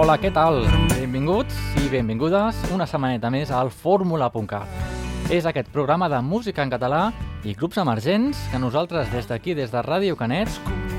Hola, 0.00 0.14
què 0.16 0.30
tal? 0.32 0.62
Benvinguts 0.94 1.54
i 1.82 1.88
benvingudes 1.92 2.56
una 2.74 2.86
setmaneta 2.88 3.28
més 3.30 3.50
al 3.54 3.68
Fórmula.cat. 3.70 5.28
És 5.30 5.44
aquest 5.46 5.68
programa 5.70 6.08
de 6.10 6.18
música 6.24 6.64
en 6.64 6.72
català 6.72 7.02
i 7.44 7.52
grups 7.54 7.78
emergents 7.78 8.40
que 8.50 8.58
nosaltres 8.58 9.12
des 9.12 9.28
d'aquí, 9.28 9.54
des 9.54 9.70
de 9.70 9.82
Ràdio 9.84 10.16
Canet, 10.18 10.48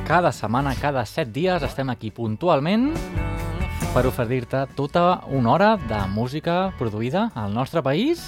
cada 0.07 0.31
setmana, 0.31 0.75
cada 0.79 1.03
set 1.09 1.33
dies, 1.33 1.65
estem 1.65 1.89
aquí 1.89 2.11
puntualment 2.13 2.91
per 3.91 4.05
oferir-te 4.07 4.63
tota 4.77 5.21
una 5.27 5.51
hora 5.51 5.73
de 5.89 5.99
música 6.13 6.71
produïda 6.79 7.31
al 7.35 7.51
nostre 7.53 7.83
país 7.83 8.23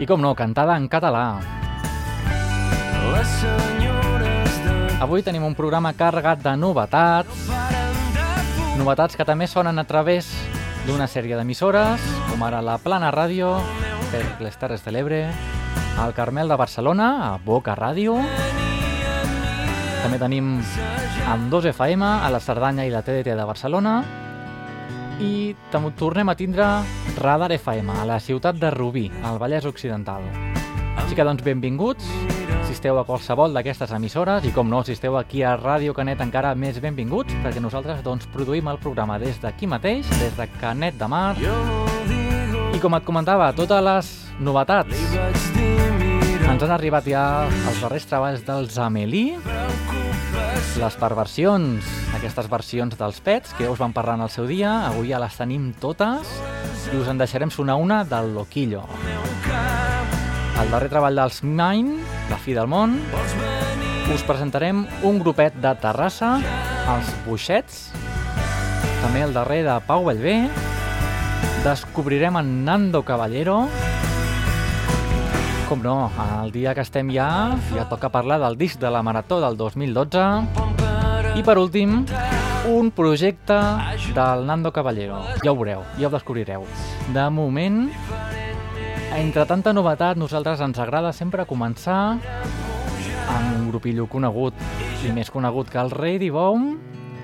i, 0.00 0.06
com 0.06 0.24
no, 0.24 0.34
cantada 0.34 0.74
en 0.74 0.88
català. 0.90 1.38
Avui 4.98 5.22
tenim 5.22 5.46
un 5.46 5.54
programa 5.54 5.94
carregat 5.94 6.42
de 6.42 6.56
novetats, 6.58 7.46
novetats 8.78 9.18
que 9.18 9.26
també 9.26 9.48
sonen 9.50 9.78
a 9.80 9.84
través 9.84 10.28
d'una 10.86 11.08
sèrie 11.10 11.36
d'emissores, 11.36 12.02
com 12.30 12.42
ara 12.46 12.60
la 12.62 12.78
Plana 12.78 13.10
Ràdio, 13.10 13.56
per 14.12 14.22
les 14.44 14.56
Terres 14.56 14.84
de 14.86 14.94
l'Ebre, 14.94 15.18
al 15.98 16.14
Carmel 16.14 16.48
de 16.48 16.56
Barcelona, 16.56 17.08
a 17.26 17.32
Boca 17.42 17.74
Ràdio, 17.76 18.14
també 20.04 20.20
tenim 20.22 20.54
amb 21.28 21.50
2 21.50 21.68
FM 21.74 22.06
a 22.06 22.30
la 22.30 22.40
Cerdanya 22.40 22.86
i 22.86 22.94
la 22.94 23.02
TDT 23.02 23.34
de 23.34 23.48
Barcelona, 23.48 23.98
i 25.18 25.56
tornem 25.72 26.30
a 26.30 26.36
tindre 26.38 26.68
Radar 27.18 27.50
FM 27.58 27.90
a 27.98 28.06
la 28.06 28.20
ciutat 28.22 28.62
de 28.62 28.70
Rubí, 28.70 29.08
al 29.26 29.42
Vallès 29.42 29.66
Occidental. 29.66 30.22
Així 30.96 31.18
que 31.18 31.26
doncs 31.26 31.42
benvinguts, 31.42 32.06
si 32.68 32.74
esteu 32.76 32.98
a 33.00 33.04
qualsevol 33.08 33.54
d'aquestes 33.56 33.94
emissores 33.96 34.44
i 34.44 34.50
com 34.52 34.68
no, 34.68 34.82
si 34.84 34.92
esteu 34.92 35.14
aquí 35.16 35.40
a 35.40 35.54
Ràdio 35.56 35.94
Canet 35.96 36.20
encara 36.20 36.50
més 36.52 36.76
benvinguts, 36.84 37.32
perquè 37.40 37.62
nosaltres 37.64 38.02
doncs 38.04 38.26
produïm 38.28 38.68
el 38.68 38.76
programa 38.82 39.16
des 39.22 39.38
d'aquí 39.40 39.64
mateix, 39.64 40.04
des 40.20 40.36
de 40.36 40.44
Canet 40.60 40.98
de 41.00 41.08
Mar. 41.08 41.32
I 41.40 42.80
com 42.82 42.92
et 42.98 43.06
comentava, 43.08 43.48
totes 43.56 43.80
les 43.86 44.10
novetats 44.44 45.00
ens 46.48 46.64
han 46.66 46.74
arribat 46.76 47.08
ja 47.08 47.22
els 47.48 47.80
darrers 47.80 48.08
treballs 48.10 48.44
dels 48.44 48.76
Amelie, 48.84 49.40
les 50.76 51.00
perversions, 51.00 51.88
aquestes 52.20 52.52
versions 52.52 53.00
dels 53.00 53.22
pets 53.24 53.56
que 53.56 53.64
ja 53.64 53.72
us 53.72 53.80
van 53.80 53.96
parlar 53.96 54.18
en 54.20 54.26
el 54.28 54.34
seu 54.34 54.44
dia, 54.50 54.74
avui 54.90 55.14
ja 55.14 55.22
les 55.24 55.40
tenim 55.40 55.70
totes 55.80 56.36
i 56.92 57.00
us 57.00 57.08
en 57.08 57.16
deixarem 57.16 57.48
sonar 57.48 57.80
una 57.80 58.02
del 58.04 58.34
Loquillo. 58.36 58.84
El 60.58 60.72
darrer 60.72 60.88
treball 60.90 61.18
dels 61.18 61.42
Mine, 61.46 62.00
La 62.30 62.38
fi 62.42 62.54
del 62.56 62.66
món, 62.66 62.96
us 64.10 64.24
presentarem 64.26 64.82
un 65.06 65.20
grupet 65.22 65.54
de 65.62 65.70
Terrassa, 65.78 66.32
els 66.90 67.12
Buixets, 67.26 67.84
també 69.02 69.22
el 69.22 69.36
darrer 69.36 69.60
de 69.66 69.76
Pau 69.86 70.08
Bellver, 70.08 70.48
descobrirem 71.62 72.40
en 72.40 72.50
Nando 72.66 73.04
Caballero, 73.06 73.60
com 75.68 75.82
no, 75.84 76.10
el 76.42 76.50
dia 76.50 76.72
que 76.74 76.80
estem 76.80 77.10
ja, 77.12 77.28
ja 77.74 77.84
toca 77.90 78.08
parlar 78.08 78.38
del 78.40 78.56
disc 78.56 78.80
de 78.80 78.90
la 78.90 79.02
Marató 79.04 79.36
del 79.42 79.58
2012. 79.60 80.22
I 81.36 81.44
per 81.44 81.58
últim, 81.60 82.06
un 82.72 82.88
projecte 82.90 83.58
del 84.16 84.46
Nando 84.48 84.72
Caballero. 84.72 85.20
Ja 85.44 85.52
ho 85.52 85.58
veureu, 85.60 85.84
ja 86.00 86.08
ho 86.08 86.14
descobrireu. 86.14 86.64
De 87.12 87.28
moment, 87.28 87.84
entre 89.18 89.44
tanta 89.46 89.72
novetat, 89.74 90.16
nosaltres 90.16 90.60
ens 90.62 90.78
agrada 90.78 91.10
sempre 91.12 91.42
començar 91.48 92.18
amb 93.28 93.48
un 93.56 93.66
grupillo 93.72 94.06
conegut 94.06 94.54
i 95.02 95.10
més 95.12 95.30
conegut 95.34 95.70
que 95.72 95.80
el 95.82 95.90
Ready 95.90 96.30
Bomb 96.30 96.78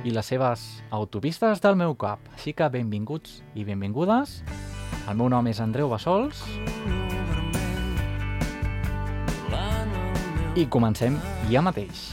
i 0.04 0.10
les 0.12 0.26
seves 0.26 0.64
autopistes 0.90 1.62
del 1.62 1.78
meu 1.78 1.94
cap. 1.94 2.18
Així 2.34 2.52
que 2.52 2.68
benvinguts 2.68 3.42
i 3.54 3.64
benvingudes. 3.64 4.40
El 5.08 5.16
meu 5.20 5.30
nom 5.30 5.46
és 5.46 5.60
Andreu 5.62 5.88
Bassols 5.92 6.42
i 10.54 10.66
comencem 10.70 11.18
ja 11.50 11.62
mateix. 11.62 12.10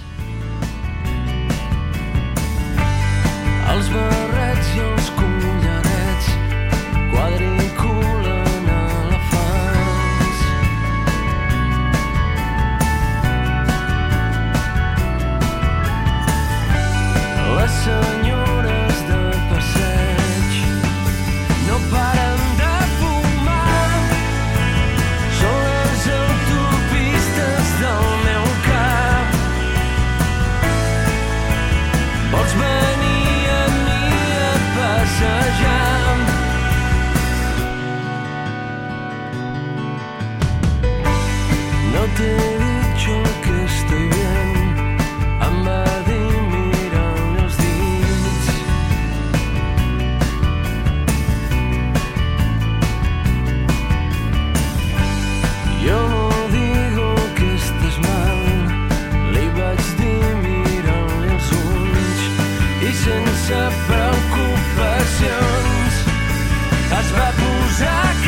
Els 3.72 3.90
barrets 3.96 4.76
i 4.76 4.84
els 4.88 5.16
collarets 5.18 6.36
quadriculen 7.14 7.51
Les 17.72 18.21
так 67.82 68.21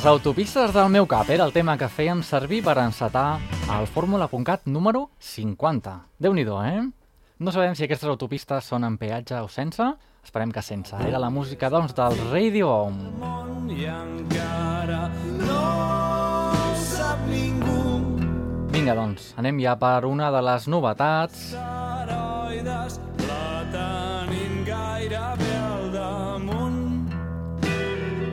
Les 0.00 0.06
autopistes 0.08 0.70
del 0.72 0.86
meu 0.88 1.04
cap 1.04 1.28
era 1.28 1.44
el 1.44 1.50
tema 1.52 1.74
que 1.76 1.84
fèiem 1.92 2.22
servir 2.24 2.62
per 2.64 2.72
encetar 2.80 3.34
el 3.74 3.84
Fórmula.cat 3.84 4.62
número 4.64 5.10
50. 5.20 5.92
déu 6.16 6.32
nhi 6.32 6.40
eh? 6.40 6.88
No 7.38 7.52
sabem 7.52 7.74
si 7.74 7.84
aquestes 7.84 8.08
autopistes 8.08 8.64
són 8.64 8.84
en 8.84 8.96
peatge 8.96 9.36
o 9.36 9.48
sense. 9.48 9.84
Esperem 10.24 10.52
que 10.52 10.62
sense. 10.62 10.96
Era 11.06 11.18
la 11.18 11.28
música, 11.28 11.68
doncs, 11.68 11.92
del 11.92 12.16
Radio 12.32 12.70
Home. 12.70 13.12
I 13.68 13.84
encara 13.92 15.10
no 15.36 15.68
sap 16.80 17.20
ningú 17.28 18.00
Vinga, 18.72 18.94
doncs, 18.94 19.34
anem 19.36 19.60
ja 19.60 19.76
per 19.76 20.06
una 20.06 20.30
de 20.32 20.40
les 20.40 20.66
novetats. 20.66 21.52
asteroides 21.52 23.00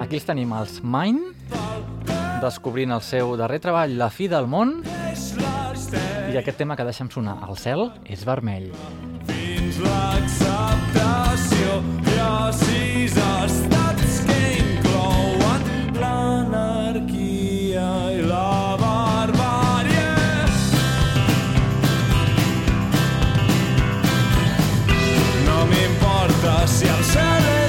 Aquí 0.07 0.15
els 0.15 0.23
tenim 0.23 0.53
els 0.55 0.77
Mine, 0.87 1.33
descobrint 2.39 2.93
el 2.95 3.01
seu 3.03 3.33
darrer 3.35 3.57
treball, 3.59 3.97
La 3.99 4.07
fi 4.07 4.29
del 4.31 4.47
món, 4.47 4.69
i 6.31 6.37
aquest 6.39 6.55
tema 6.61 6.77
que 6.79 6.85
deixem 6.87 7.09
sonar, 7.11 7.33
El 7.43 7.59
cel 7.59 7.91
és 8.07 8.23
vermell. 8.23 8.69
Fins 9.27 9.81
l'acceptació 9.83 11.75
ha 12.23 12.47
sis 12.55 13.19
estats 13.19 14.23
que 14.29 14.39
inclouen 14.61 15.67
l'anarquia 15.99 17.91
i 18.15 18.23
la 18.31 18.79
barbàrie. 18.79 20.07
No 25.51 25.59
m'importa 25.67 26.61
si 26.79 26.95
el 26.95 27.03
cel 27.11 27.51
és 27.57 27.66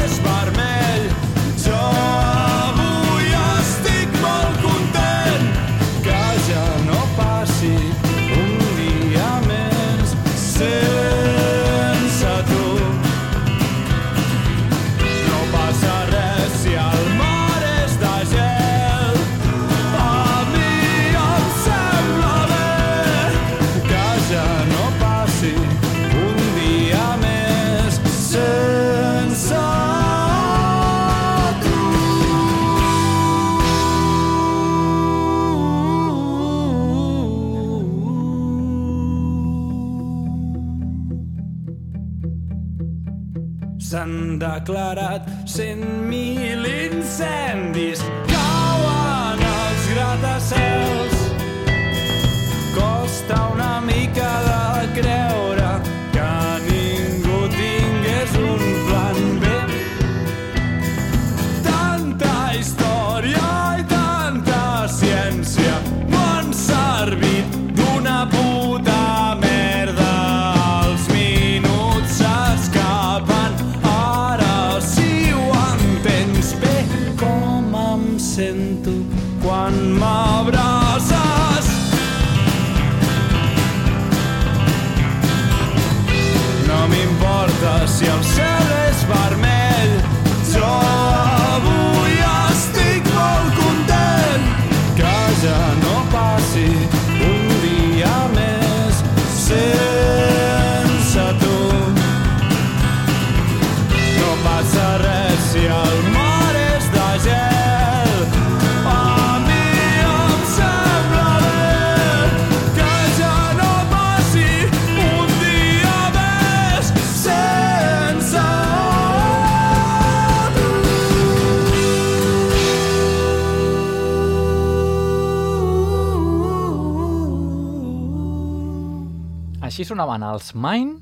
Així 129.78 129.92
sonaven 129.92 130.24
els 130.26 130.48
Mine 130.58 130.96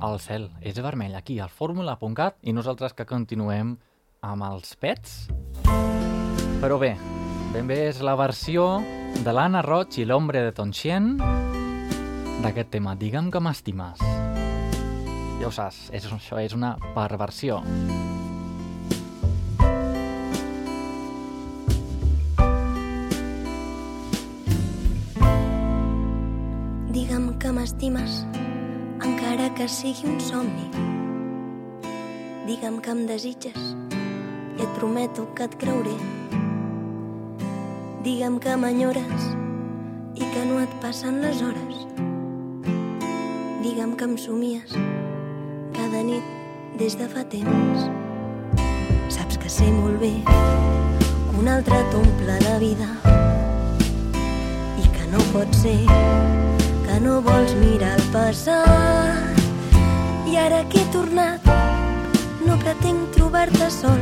al 0.00 0.14
cel. 0.24 0.46
És 0.64 0.78
vermell, 0.80 1.12
aquí, 1.12 1.34
al 1.44 1.50
fórmula.cat, 1.52 2.38
i 2.40 2.54
nosaltres 2.56 2.94
que 2.96 3.04
continuem 3.04 3.74
amb 4.24 4.46
els 4.46 4.70
pets. 4.80 5.18
Però 6.62 6.78
bé, 6.80 6.94
ben 7.52 7.68
bé 7.68 7.76
és 7.90 8.00
la 8.00 8.14
versió 8.16 8.78
de 9.12 9.34
l'Anna 9.36 9.60
Roig 9.60 10.00
i 10.00 10.08
l'Hombre 10.08 10.40
de 10.46 10.56
Tonchien 10.56 11.18
d'aquest 12.40 12.72
tema, 12.78 12.96
Digue'm 12.96 13.28
que 13.28 13.44
m'estimes. 13.44 14.00
Ja 14.00 15.50
ho 15.50 15.52
saps, 15.52 15.90
és, 15.92 16.08
això 16.08 16.40
és 16.40 16.56
una 16.56 16.78
perversió. 16.96 17.60
M'estimes, 27.68 28.24
encara 29.04 29.52
que 29.54 29.68
sigui 29.68 30.08
un 30.08 30.20
somni. 30.20 30.70
Digue'm 32.46 32.78
que 32.80 32.90
em 32.90 33.02
desitges 33.06 33.74
i 34.56 34.62
et 34.64 34.70
prometo 34.78 35.26
que 35.36 35.44
et 35.44 35.56
creuré. 35.60 35.92
Digue'm 38.06 38.38
que 38.40 38.56
m'enyores 38.56 39.28
i 40.16 40.24
que 40.24 40.46
no 40.48 40.62
et 40.62 40.72
passen 40.80 41.20
les 41.20 41.42
hores. 41.42 41.84
Digue'm 43.60 43.96
que 44.00 44.08
em 44.08 44.16
somies 44.16 44.72
cada 45.76 46.02
nit 46.02 46.24
des 46.78 46.96
de 46.96 47.08
fa 47.12 47.26
temps. 47.28 47.88
Saps 49.12 49.36
que 49.36 49.52
sé 49.52 49.68
molt 49.68 50.00
bé 50.00 50.14
que 50.24 51.36
un 51.36 51.52
altre 51.52 51.84
t'omple 51.92 52.40
la 52.48 52.58
vida 52.64 52.92
i 54.80 54.88
que 54.88 55.10
no 55.12 55.20
pot 55.34 55.52
ser 55.52 56.47
no 57.00 57.20
vols 57.20 57.52
mirar 57.54 57.94
el 57.96 58.02
passat. 58.12 59.38
I 60.26 60.36
ara 60.36 60.62
que 60.70 60.80
he 60.80 60.86
tornat, 60.92 61.44
no 62.46 62.56
pretenc 62.58 63.12
trobar-te 63.14 63.68
sol. 63.70 64.00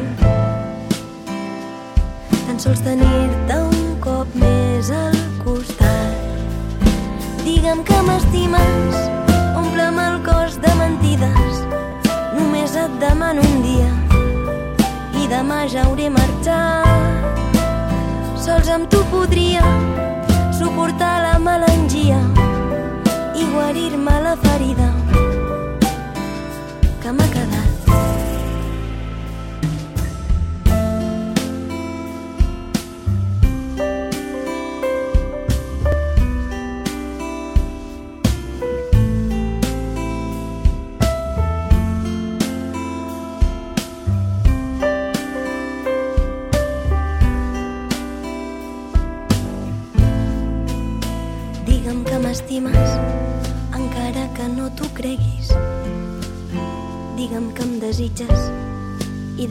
Tan 2.47 2.61
sols 2.63 2.81
tenir-te 2.87 3.59
un 3.65 3.97
cop 4.05 4.29
més 4.41 4.91
al 4.95 5.19
costat. 5.45 6.15
Digue'm 7.45 7.83
que 7.87 7.99
m'estimes, 8.07 8.97
omple'm 9.61 10.01
el 10.07 10.17
cos 10.27 10.57
de 10.63 10.73
mentides. 10.81 11.61
Només 12.39 12.77
et 12.81 12.97
demano 13.03 13.45
un 13.45 13.61
dia 13.67 13.93
i 15.21 15.29
demà 15.29 15.67
ja 15.69 15.85
hauré 15.85 16.09
marxat. 16.11 17.45
Sols 18.41 18.73
amb 18.73 18.89
tu 18.89 19.05
podria 19.13 19.65
suportar 20.57 21.15
la 21.27 21.39
melangia 21.39 22.21
i 23.47 23.53
guarir-me 23.53 24.15
la 24.27 24.35
ferida 24.45 24.89
que 27.03 27.13
m'ha 27.13 27.29
quedat. 27.35 28.06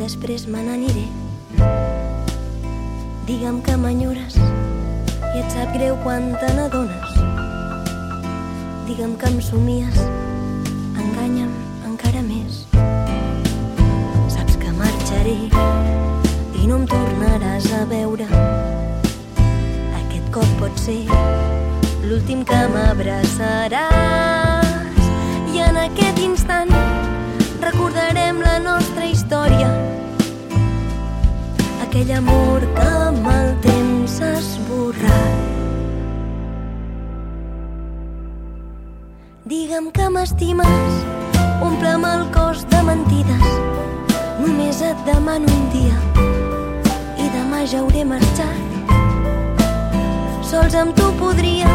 Després 0.05 0.45
me 0.45 0.61
n'aniré. 0.61 1.07
Digue'm 3.25 3.57
que 3.65 3.73
m'enyores 3.81 4.35
i 4.37 5.39
et 5.41 5.47
sap 5.49 5.71
greu 5.73 5.97
quan 6.03 6.29
te 6.41 6.51
n'adones. 6.53 7.15
Digue'm 8.85 9.15
que 9.17 9.31
em 9.33 9.39
somies, 9.41 9.97
enganya'm 11.01 11.49
encara 11.89 12.21
més. 12.21 12.61
Saps 14.29 14.61
que 14.61 14.75
marxaré 14.77 15.39
i 15.49 16.69
no 16.69 16.83
em 16.83 16.85
tornaràs 16.93 17.71
a 17.81 17.83
veure. 17.89 18.29
pot 20.59 20.79
ser 20.79 21.05
l'últim 22.07 22.43
que 22.47 22.57
m'abraçaràs 22.73 23.83
i 25.53 25.61
en 25.65 25.77
aquest 25.83 26.19
instant 26.25 26.71
recordarem 27.65 28.41
la 28.45 28.55
nostra 28.63 29.05
història 29.11 29.94
aquell 31.95 32.17
amor 32.17 32.59
que 32.75 32.85
amb 33.07 33.27
el 33.31 33.51
temps 33.63 34.15
s'ha 34.17 34.31
esborrat 34.35 35.35
Digue'm 39.47 39.87
que 39.95 40.07
m'estimes, 40.15 40.97
omple'm 41.63 42.03
el 42.09 42.25
cos 42.35 42.65
de 42.71 42.81
mentides. 42.89 43.47
Només 44.41 44.81
et 44.89 45.05
demano 45.07 45.47
un 45.59 45.63
dia 45.71 45.95
i 47.21 47.29
demà 47.37 47.63
ja 47.63 47.79
hauré 47.83 48.03
marxat. 48.11 48.89
Sols 50.51 50.75
amb 50.81 50.97
tu 50.99 51.13
podria 51.21 51.71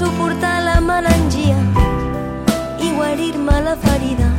suportar 0.00 0.56
la 0.66 0.80
melangia 0.90 1.60
i 2.80 2.90
guarir-me 2.96 3.62
la 3.68 3.78
ferida 3.86 4.29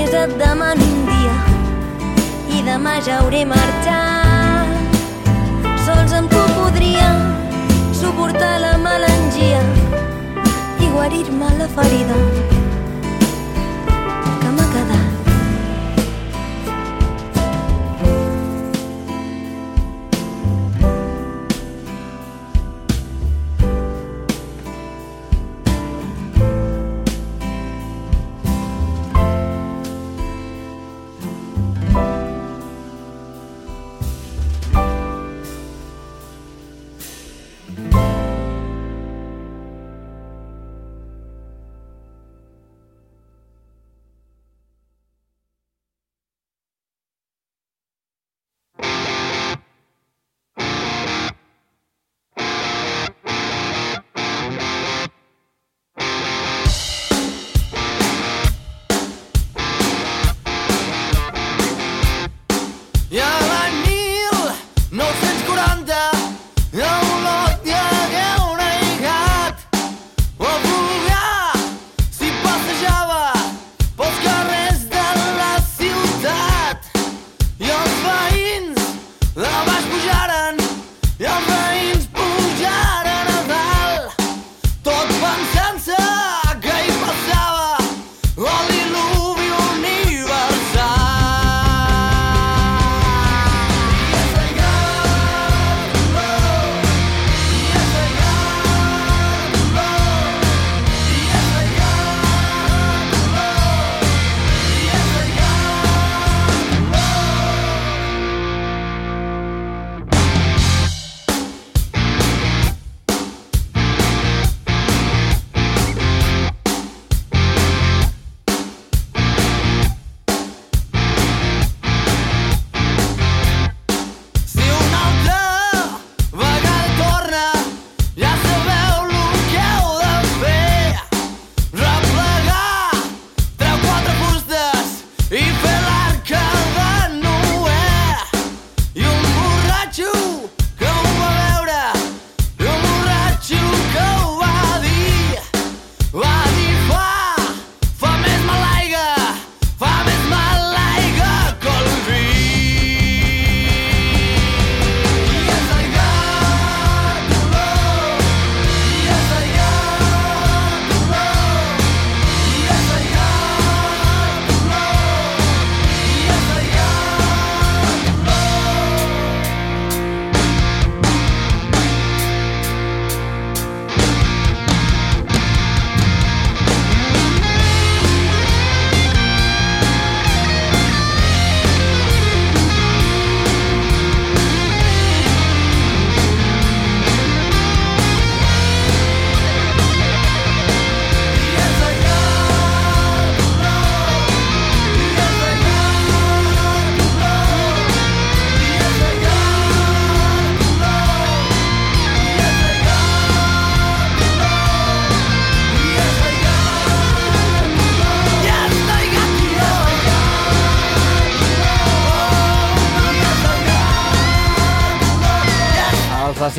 Només 0.00 0.14
et 0.16 0.30
demano 0.40 0.80
un 0.80 1.00
dia 1.08 1.34
i 2.56 2.62
demà 2.64 2.94
ja 3.04 3.18
hauré 3.20 3.42
marxat. 3.50 4.96
Sols 5.84 6.14
amb 6.16 6.32
tu 6.32 6.40
podria 6.56 7.10
suportar 8.00 8.54
la 8.64 8.72
melangia 8.80 9.60
i 10.80 10.88
guarir-me 10.94 11.52
la 11.60 11.68
ferida 11.76 12.16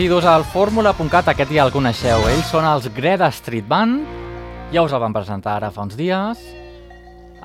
residus 0.02 0.26
al 0.26 0.42
fórmula.cat, 0.50 1.28
aquest 1.30 1.52
ja 1.54 1.62
el 1.62 1.70
coneixeu. 1.70 2.24
Ells 2.26 2.48
són 2.50 2.66
els 2.66 2.88
Greta 2.96 3.28
Street 3.30 3.68
Band. 3.70 4.00
Ja 4.74 4.82
us 4.82 4.96
el 4.98 5.02
van 5.04 5.14
presentar 5.14 5.60
ara 5.60 5.70
fa 5.70 5.84
uns 5.86 5.94
dies. 5.94 6.42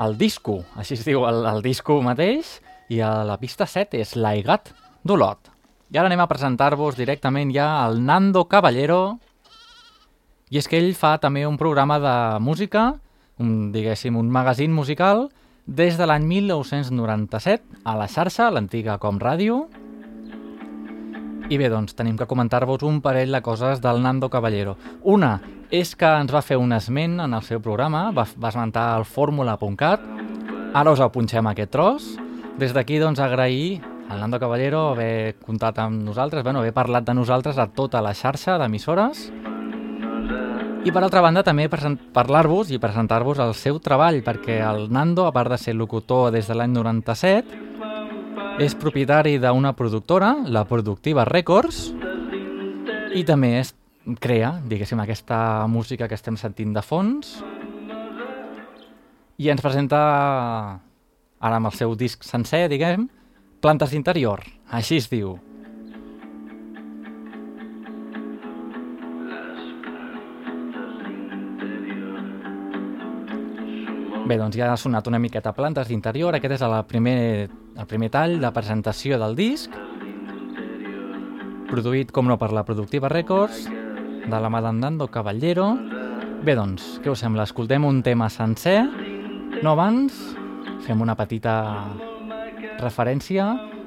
El 0.00 0.16
disco, 0.16 0.62
així 0.72 0.96
es 0.96 1.02
diu 1.04 1.26
el, 1.28 1.42
el 1.50 1.60
disco 1.60 1.98
mateix. 2.00 2.54
I 2.88 3.02
a 3.04 3.10
la 3.28 3.36
pista 3.36 3.68
7 3.68 4.00
és 4.00 4.16
l'Aigat 4.16 4.72
d'Olot. 5.04 5.52
I 5.92 6.00
ara 6.00 6.08
anem 6.08 6.24
a 6.24 6.28
presentar-vos 6.30 6.96
directament 6.96 7.52
ja 7.52 7.68
al 7.84 8.00
Nando 8.00 8.46
Caballero. 8.48 9.18
I 10.48 10.56
és 10.56 10.64
que 10.64 10.80
ell 10.80 10.94
fa 10.96 11.18
també 11.20 11.44
un 11.44 11.60
programa 11.60 12.00
de 12.00 12.18
música, 12.40 12.94
un, 13.36 13.68
diguéssim, 13.76 14.16
un 14.16 14.32
magazín 14.32 14.72
musical, 14.72 15.26
des 15.66 16.00
de 16.00 16.08
l'any 16.08 16.24
1997 16.24 17.84
a 17.84 18.00
la 18.00 18.08
xarxa, 18.08 18.48
l'antiga 18.48 18.96
Com 18.96 19.20
Ràdio, 19.20 19.66
I 21.46 21.58
bé, 21.60 21.68
doncs, 21.70 21.94
tenim 21.94 22.16
que 22.18 22.26
comentar-vos 22.26 22.82
un 22.82 22.96
parell 22.98 23.30
de 23.30 23.38
coses 23.38 23.78
del 23.78 24.00
Nando 24.02 24.26
Caballero. 24.26 24.72
Una 25.06 25.36
és 25.70 25.92
que 25.94 26.08
ens 26.18 26.32
va 26.34 26.42
fer 26.42 26.56
un 26.58 26.72
esment 26.74 27.20
en 27.22 27.36
el 27.38 27.44
seu 27.46 27.60
programa, 27.62 28.08
va, 28.10 28.24
va 28.34 28.50
esmentar 28.50 28.88
el 28.98 29.04
fórmula.cat, 29.06 30.02
ara 30.74 30.90
us 30.90 31.02
el 31.04 31.12
punxem 31.14 31.46
aquest 31.46 31.70
tros. 31.70 32.08
Des 32.58 32.74
d'aquí, 32.74 32.98
doncs, 32.98 33.22
agrair 33.22 33.78
al 34.10 34.24
Nando 34.24 34.40
Caballero 34.42 34.88
haver 34.88 35.36
comptat 35.38 35.78
amb 35.84 36.02
nosaltres, 36.02 36.42
bueno, 36.42 36.64
haver 36.64 36.74
parlat 36.74 37.06
de 37.06 37.14
nosaltres 37.14 37.58
a 37.62 37.68
tota 37.70 38.02
la 38.02 38.14
xarxa 38.14 38.58
d'emissores. 38.58 39.28
I 40.86 40.90
per 40.90 41.02
altra 41.02 41.22
banda 41.22 41.46
també 41.46 41.68
parlar-vos 41.70 42.74
i 42.74 42.82
presentar-vos 42.82 43.38
el 43.42 43.54
seu 43.54 43.78
treball, 43.78 44.18
perquè 44.26 44.58
el 44.66 44.90
Nando, 44.90 45.28
a 45.30 45.32
part 45.34 45.54
de 45.54 45.62
ser 45.62 45.78
locutor 45.78 46.32
des 46.34 46.50
de 46.50 46.58
l'any 46.58 46.74
97, 46.74 47.65
és 48.56 48.72
propietari 48.72 49.36
d'una 49.36 49.74
productora, 49.76 50.30
la 50.48 50.62
Productiva 50.64 51.26
Records, 51.28 51.90
i 53.12 53.20
també 53.28 53.50
es 53.58 53.74
crea, 54.22 54.54
diguéssim, 54.64 55.00
aquesta 55.02 55.66
música 55.68 56.08
que 56.08 56.16
estem 56.16 56.38
sentint 56.40 56.72
de 56.72 56.80
fons, 56.80 57.34
i 59.36 59.50
ens 59.52 59.60
presenta, 59.60 60.00
ara 61.36 61.60
amb 61.60 61.68
el 61.68 61.76
seu 61.76 61.92
disc 62.00 62.24
sencer, 62.24 62.64
diguem, 62.72 63.10
Plantes 63.60 63.92
d'interior, 63.92 64.40
així 64.72 65.00
es 65.00 65.10
diu. 65.12 65.34
Bé, 74.26 74.34
doncs 74.40 74.56
ja 74.58 74.72
ha 74.72 74.76
sonat 74.76 75.06
una 75.06 75.20
miqueta 75.22 75.52
plantes 75.54 75.86
d'interior. 75.86 76.34
Aquest 76.34 76.56
és 76.56 76.62
el 76.66 76.72
primer, 76.90 77.18
el 77.78 77.86
primer 77.86 78.08
tall 78.10 78.40
de 78.42 78.48
presentació 78.50 79.20
del 79.22 79.36
disc, 79.38 79.70
produït, 81.70 82.10
com 82.10 82.26
no, 82.26 82.34
per 82.34 82.48
la 82.50 82.64
Productiva 82.66 83.06
Records, 83.12 83.68
de 84.26 84.40
la 84.42 84.50
mà 84.50 84.58
d'en 84.64 84.82
Nando 84.82 85.06
Caballero. 85.14 85.68
Bé, 86.42 86.56
doncs, 86.58 86.96
què 87.04 87.12
us 87.12 87.22
sembla? 87.22 87.46
Escoltem 87.46 87.86
un 87.86 88.02
tema 88.02 88.26
sencer. 88.26 88.80
No 89.62 89.76
abans, 89.76 90.18
fem 90.82 91.06
una 91.06 91.14
petita 91.14 91.54
referència 92.82 93.46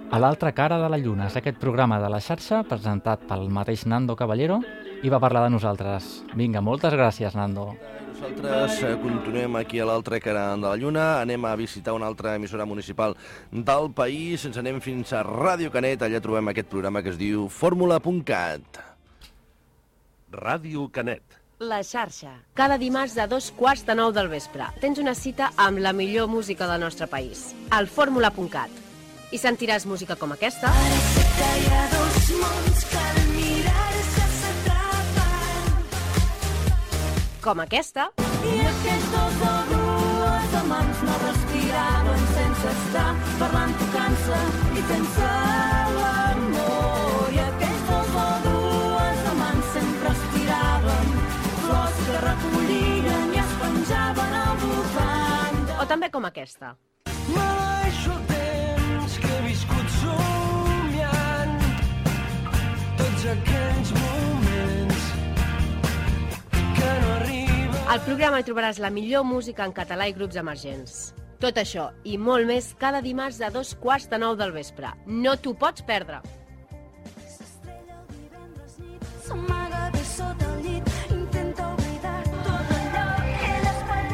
a 0.09 0.23
l'altra 0.23 0.53
cara 0.55 0.79
de 0.79 0.87
la 0.87 1.03
lluna. 1.03 1.27
És 1.27 1.35
aquest 1.35 1.59
programa 1.59 1.99
de 1.99 2.07
la 2.15 2.23
xarxa 2.23 2.63
presentat 2.63 3.27
pel 3.27 3.49
mateix 3.51 3.83
Nando 3.91 4.15
Caballero 4.15 4.61
i 5.03 5.11
va 5.11 5.19
parlar 5.19 5.49
de 5.49 5.51
nosaltres. 5.59 6.21
Vinga, 6.31 6.63
moltes 6.63 6.95
gràcies, 6.95 7.35
Nando. 7.35 7.73
Nosaltres 8.19 8.83
eh, 8.83 8.97
continuem 8.99 9.55
aquí 9.55 9.79
a 9.79 9.85
l'altra 9.87 10.17
cara 10.19 10.49
de 10.51 10.65
la 10.65 10.75
Lluna, 10.75 11.21
anem 11.21 11.45
a 11.47 11.53
visitar 11.55 11.93
una 11.95 12.07
altra 12.09 12.33
emissora 12.35 12.65
municipal 12.67 13.15
del 13.49 13.93
país, 13.95 14.43
ens 14.43 14.59
anem 14.59 14.81
fins 14.83 15.13
a 15.15 15.21
Ràdio 15.23 15.71
Canet, 15.71 16.03
allà 16.03 16.19
trobem 16.19 16.51
aquest 16.51 16.67
programa 16.67 16.99
que 16.99 17.13
es 17.13 17.19
diu 17.19 17.47
Fórmula.cat. 17.47 18.81
Ràdio 20.35 20.89
Canet. 20.91 21.39
La 21.63 21.79
xarxa. 21.83 22.33
Cada 22.59 22.75
dimarts 22.81 23.15
de 23.15 23.27
dos 23.31 23.53
quarts 23.55 23.85
de 23.87 23.95
nou 23.95 24.11
del 24.11 24.27
vespre 24.31 24.67
tens 24.83 24.99
una 24.99 25.15
cita 25.15 25.53
amb 25.55 25.79
la 25.79 25.95
millor 25.95 26.27
música 26.27 26.67
del 26.67 26.83
nostre 26.83 27.07
país, 27.07 27.53
al 27.71 27.87
fórmula.cat. 27.87 28.83
I 29.31 29.39
sentiràs 29.39 29.87
música 29.87 30.19
com 30.19 30.35
aquesta, 30.35 30.73
Que 31.39 31.51
hi 31.55 31.69
ha 31.71 31.85
dos 31.95 32.33
mons 32.35 32.83
que 32.91 32.99
al 32.99 33.23
mirar-se 33.31 33.88
com 37.49 37.61
aquesta, 37.63 38.03
i 38.45 38.57
aquests 38.69 39.05
dos 39.09 39.37
o 39.41 39.53
dues 39.69 40.51
amants 40.59 40.99
no 41.07 41.15
respiraven 41.21 42.27
sense 42.35 42.73
estar 42.75 43.05
parlant 43.39 43.71
tocant-se 43.79 44.41
i 44.77 44.83
sense 44.91 45.29
l'amor 45.95 47.33
i 47.33 47.39
aquests 47.47 47.87
dos 47.87 48.11
o 48.23 48.27
dues 48.43 49.23
amants 49.31 49.71
sempre 49.77 50.11
estiraven 50.11 51.09
flors 51.63 51.97
que 52.03 52.21
recollien 52.27 53.33
i 53.33 53.41
es 53.45 53.57
penjaven 53.63 54.37
al 54.43 54.61
voltant 54.67 55.59
de... 55.71 55.79
o 55.81 55.87
també 55.93 56.11
com 56.17 56.29
aquesta. 56.29 56.75
M'aixo 57.33 58.13
el 58.13 58.21
temps 58.35 59.17
que 59.25 59.33
he 59.39 59.41
viscut 59.47 59.97
somiant 59.97 61.57
tots 63.01 63.27
aquells 63.33 63.97
moments 63.97 64.45
que. 64.45 64.48
Al 67.89 68.03
programa 68.05 68.37
hi 68.37 68.43
trobaràs 68.45 68.77
la 68.77 68.91
millor 68.93 69.23
música 69.25 69.65
en 69.65 69.71
català 69.73 70.05
i 70.05 70.13
grups 70.13 70.37
emergents. 70.37 70.97
Tot 71.41 71.57
això 71.57 71.87
i 72.05 72.19
molt 72.21 72.45
més 72.45 72.67
cada 72.77 72.99
dimarts 73.01 73.39
de 73.41 73.49
dos 73.49 73.71
quarts 73.81 74.05
de 74.11 74.19
nou 74.21 74.35
del 74.37 74.51
vespre. 74.53 74.91
No 75.07 75.33
t'ho 75.41 75.55
pots 75.57 75.81
perdre. 75.87 76.19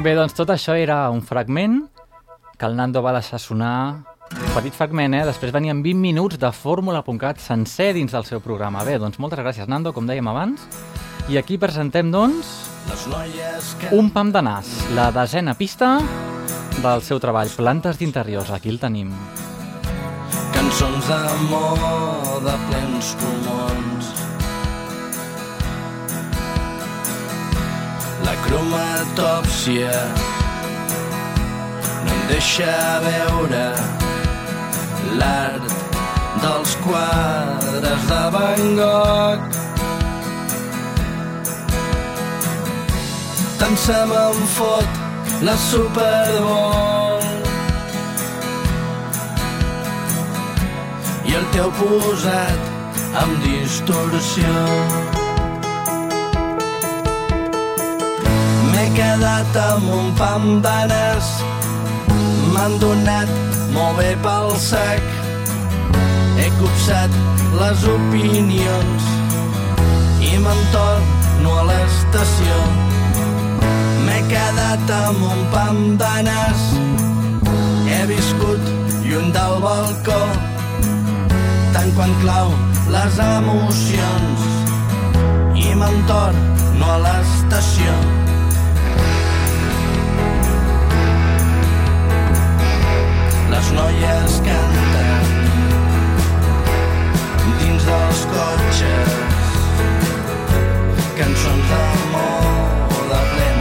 Bé, 0.06 0.16
doncs 0.16 0.36
tot 0.38 0.56
això 0.56 0.80
era 0.80 1.10
un 1.10 1.20
fragment 1.26 1.82
que 2.56 2.68
el 2.70 2.80
Nando 2.80 3.02
va 3.04 3.18
deixar 3.20 3.40
sonar 3.44 3.78
un 4.32 4.52
petit 4.56 4.76
fragment, 4.78 5.20
eh? 5.20 5.26
Després 5.28 5.52
venien 5.52 5.84
20 5.84 6.00
minuts 6.00 6.40
de 6.40 6.52
fórmula.cat 6.54 7.44
sencer 7.44 7.92
dins 7.98 8.16
del 8.16 8.24
seu 8.24 8.40
programa. 8.40 8.88
Bé, 8.88 9.00
doncs 9.02 9.20
moltes 9.20 9.44
gràcies, 9.44 9.68
Nando, 9.68 9.92
com 9.92 10.08
dèiem 10.08 10.32
abans. 10.32 10.70
I 11.26 11.40
aquí 11.42 11.58
presentem, 11.58 12.12
doncs, 12.14 12.46
un 13.98 14.12
pam 14.14 14.30
de 14.30 14.44
nas, 14.46 14.68
la 14.94 15.08
desena 15.10 15.56
pista 15.58 15.98
del 16.84 17.02
seu 17.02 17.18
treball, 17.20 17.50
Plantes 17.50 17.98
d'interiors. 17.98 18.52
Aquí 18.54 18.70
el 18.70 18.78
tenim. 18.78 19.10
Cançons 20.54 21.10
d'amor 21.10 21.82
de 22.46 22.54
plens 22.68 23.10
pulmons. 23.24 24.12
La 28.30 28.38
cromatòpsia 28.46 29.98
no 32.06 32.16
em 32.20 32.24
deixa 32.30 32.72
veure 33.10 33.66
l'art 35.18 35.70
dels 36.46 36.80
quadres 36.86 38.10
de 38.14 38.26
Van 38.38 38.68
Gogh. 38.78 39.65
Tant 43.60 43.78
se 43.80 43.98
me'n 44.10 44.40
fot 44.58 44.98
la 45.48 45.56
Super 45.58 46.40
Bowl 46.44 47.24
i 51.26 51.36
el 51.40 51.46
teu 51.54 51.72
posat 51.80 52.72
amb 53.22 53.46
distorsió. 53.46 54.54
M'he 58.72 58.86
quedat 58.98 59.60
amb 59.64 59.92
un 60.00 60.12
pam 60.20 60.48
d'anes, 60.66 61.32
m'han 62.54 62.80
donat 62.84 63.32
molt 63.76 64.02
bé 64.02 64.12
pel 64.26 64.52
sac. 64.70 65.14
He 66.40 66.50
copsat 66.60 67.22
les 67.62 67.88
opinions 67.96 69.14
i 70.32 70.36
me'n 70.44 70.66
torno 70.76 71.56
a 71.62 71.70
l'estació. 71.72 72.85
Quedat 74.30 74.90
amb 74.90 75.22
un 75.22 75.42
pam 75.54 75.78
d'anes, 76.02 76.62
he 77.90 78.00
viscut 78.10 78.64
lluny 79.06 79.30
del 79.36 79.56
balcó, 79.66 80.22
tant 81.76 81.92
quan 81.98 82.14
clau 82.24 82.50
les 82.96 83.20
emocions 83.26 84.46
i 85.62 85.74
me'n 85.82 85.98
torno 86.10 86.90
a 86.96 86.98
l'estació. 87.06 87.94
Les 93.54 93.68
noies 93.78 94.40
canten 94.50 95.30
dins 97.62 97.84
dels 97.92 98.26
cotxes 98.34 99.14
cançons 101.20 101.70
d'amor 101.72 103.04
de 103.12 103.22
plens 103.34 103.55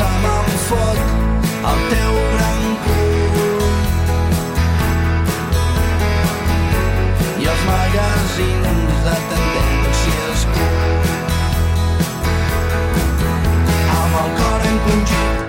Tant 0.00 0.08
se 0.08 0.20
me'n 0.24 0.60
fot 0.64 1.00
el 1.70 1.80
teu 1.90 2.14
gran 2.34 2.62
cul 2.84 3.64
i 7.42 7.48
els 7.52 7.64
magazins 7.66 8.94
de 9.08 9.16
tendències 9.32 10.46
cool. 10.54 10.88
Amb 13.98 14.18
el 14.22 14.32
cor 14.40 14.66
encongit, 14.72 15.44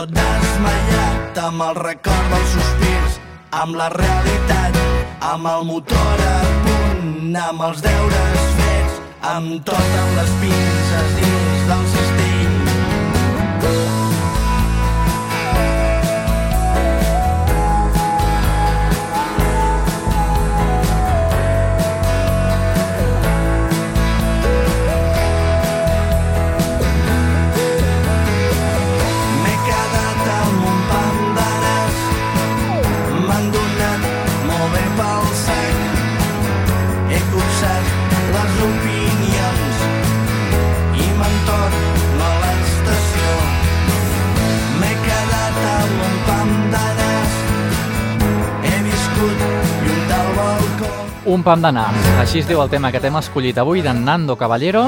tot 0.00 0.18
desmaiat, 0.18 1.42
amb 1.46 1.66
el 1.70 1.82
record 1.84 2.30
dels 2.34 2.52
sospirs, 2.58 3.22
amb 3.62 3.78
la 3.78 3.88
realitat, 3.94 4.84
amb 5.32 5.52
el 5.54 5.68
motor 5.72 6.28
a 6.34 6.36
punt, 6.66 7.34
amb 7.48 7.68
els 7.70 7.86
deures 7.86 8.54
fets, 8.62 9.02
amb 9.36 9.60
totes 9.74 10.16
les 10.18 10.40
pinces 10.42 11.20
dins 11.20 11.45
Un 51.36 51.42
pam 51.44 51.60
de 51.60 51.68
nas. 51.68 52.06
Així 52.16 52.38
es 52.40 52.46
diu 52.48 52.62
el 52.62 52.70
tema 52.72 52.88
que 52.88 52.96
t'hem 52.96 53.18
escollit 53.18 53.58
avui 53.60 53.82
d'en 53.84 53.98
Nando 54.06 54.38
Caballero, 54.40 54.86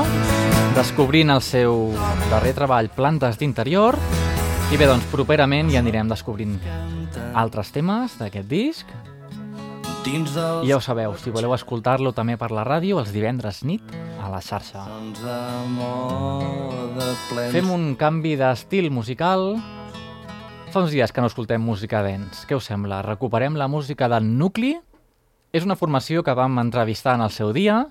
descobrint 0.73 1.29
el 1.35 1.43
seu 1.45 1.91
darrer 2.31 2.55
treball 2.57 2.89
Plantes 2.89 3.37
d'interior. 3.37 3.99
I 4.73 4.79
bé, 4.81 4.89
doncs, 4.89 5.05
properament 5.13 5.69
ja 5.69 5.83
anirem 5.83 6.09
descobrint 6.09 6.55
altres 7.37 7.69
temes 7.75 8.17
d'aquest 8.17 8.49
disc. 8.49 8.89
Dins 10.07 10.33
dels 10.33 10.65
I 10.65 10.73
ja 10.73 10.81
ho 10.81 10.81
sabeu, 10.81 11.19
si 11.21 11.29
voleu 11.29 11.53
escoltar-lo 11.53 12.15
també 12.17 12.39
per 12.41 12.49
la 12.57 12.65
ràdio, 12.65 12.97
els 13.05 13.13
divendres 13.13 13.61
nit 13.69 13.85
a 14.17 14.33
la 14.33 14.41
xarxa. 14.41 14.89
Fem 17.53 17.73
un 17.77 17.91
canvi 18.01 18.39
d'estil 18.41 18.89
musical. 18.89 19.59
Fa 20.73 20.81
uns 20.81 20.97
dies 20.97 21.13
que 21.13 21.21
no 21.21 21.29
escoltem 21.29 21.61
música 21.61 22.01
dents. 22.01 22.47
Què 22.49 22.57
us 22.57 22.73
sembla? 22.73 23.05
Recuperem 23.05 23.61
la 23.61 23.69
música 23.69 24.09
d'en 24.09 24.39
Nucli? 24.41 24.79
És 25.51 25.65
una 25.65 25.79
formació 25.81 26.21
que 26.25 26.35
vam 26.37 26.59
entrevistar 26.61 27.15
en 27.17 27.23
el 27.25 27.31
seu 27.33 27.55
dia. 27.57 27.87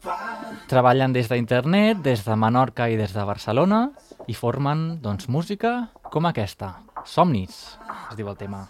Treballen 0.70 1.14
des 1.16 1.30
d'internet, 1.32 2.04
des 2.06 2.22
de 2.26 2.36
Menorca 2.38 2.86
i 2.90 2.98
des 3.00 3.16
de 3.16 3.24
Barcelona 3.26 3.88
i 4.30 4.36
formen, 4.38 5.00
doncs, 5.02 5.26
música 5.28 5.90
com 6.14 6.30
aquesta. 6.30 6.76
Somnis, 7.06 7.78
es 8.12 8.18
diu 8.20 8.30
el 8.30 8.38
tema. 8.38 8.68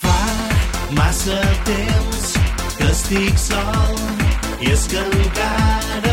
Fa 0.00 0.18
massa 0.96 1.40
temps 1.68 2.36
que 2.78 2.88
estic 2.94 3.36
sol 3.36 3.98
i 4.60 4.72
és 4.72 4.86
que 4.88 5.04
encara 5.04 6.09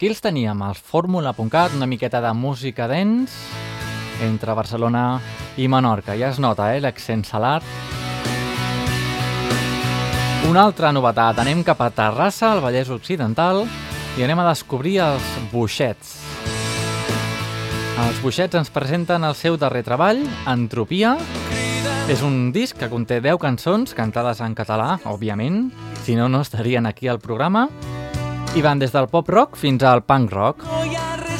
aquí 0.00 0.08
els 0.08 0.22
teníem, 0.24 0.62
els 0.64 0.78
Fórmula.cat, 0.80 1.74
una 1.76 1.84
miqueta 1.84 2.22
de 2.24 2.30
música 2.32 2.86
dents 2.88 3.34
entre 4.24 4.54
Barcelona 4.56 5.20
i 5.60 5.66
Menorca. 5.68 6.14
Ja 6.16 6.30
es 6.32 6.38
nota, 6.40 6.70
eh, 6.72 6.80
l'accent 6.80 7.20
salat. 7.28 7.60
Una 10.48 10.62
altra 10.62 10.88
novetat, 10.96 11.42
anem 11.44 11.60
cap 11.62 11.82
a 11.84 11.90
Terrassa, 11.90 12.54
al 12.54 12.62
Vallès 12.64 12.88
Occidental, 12.88 13.66
i 14.16 14.24
anem 14.24 14.40
a 14.40 14.48
descobrir 14.48 15.02
els 15.04 15.28
Buixets. 15.52 16.16
Els 18.00 18.24
Buixets 18.24 18.56
ens 18.56 18.72
presenten 18.72 19.22
el 19.22 19.36
seu 19.36 19.60
darrer 19.60 19.84
treball, 19.84 20.24
Entropia. 20.48 21.18
És 22.08 22.24
un 22.24 22.52
disc 22.56 22.72
que 22.74 22.88
conté 22.88 23.20
10 23.20 23.36
cançons 23.36 23.92
cantades 23.92 24.40
en 24.40 24.56
català, 24.56 24.96
òbviament, 25.04 25.66
si 26.08 26.16
no, 26.16 26.30
no 26.32 26.40
estarien 26.40 26.86
aquí 26.86 27.06
al 27.06 27.20
programa, 27.20 27.68
i 28.56 28.62
van 28.62 28.80
des 28.80 28.90
del 28.90 29.06
pop-rock 29.06 29.54
fins 29.56 29.82
al 29.86 30.02
punk 30.02 30.32
rock. 30.32 30.64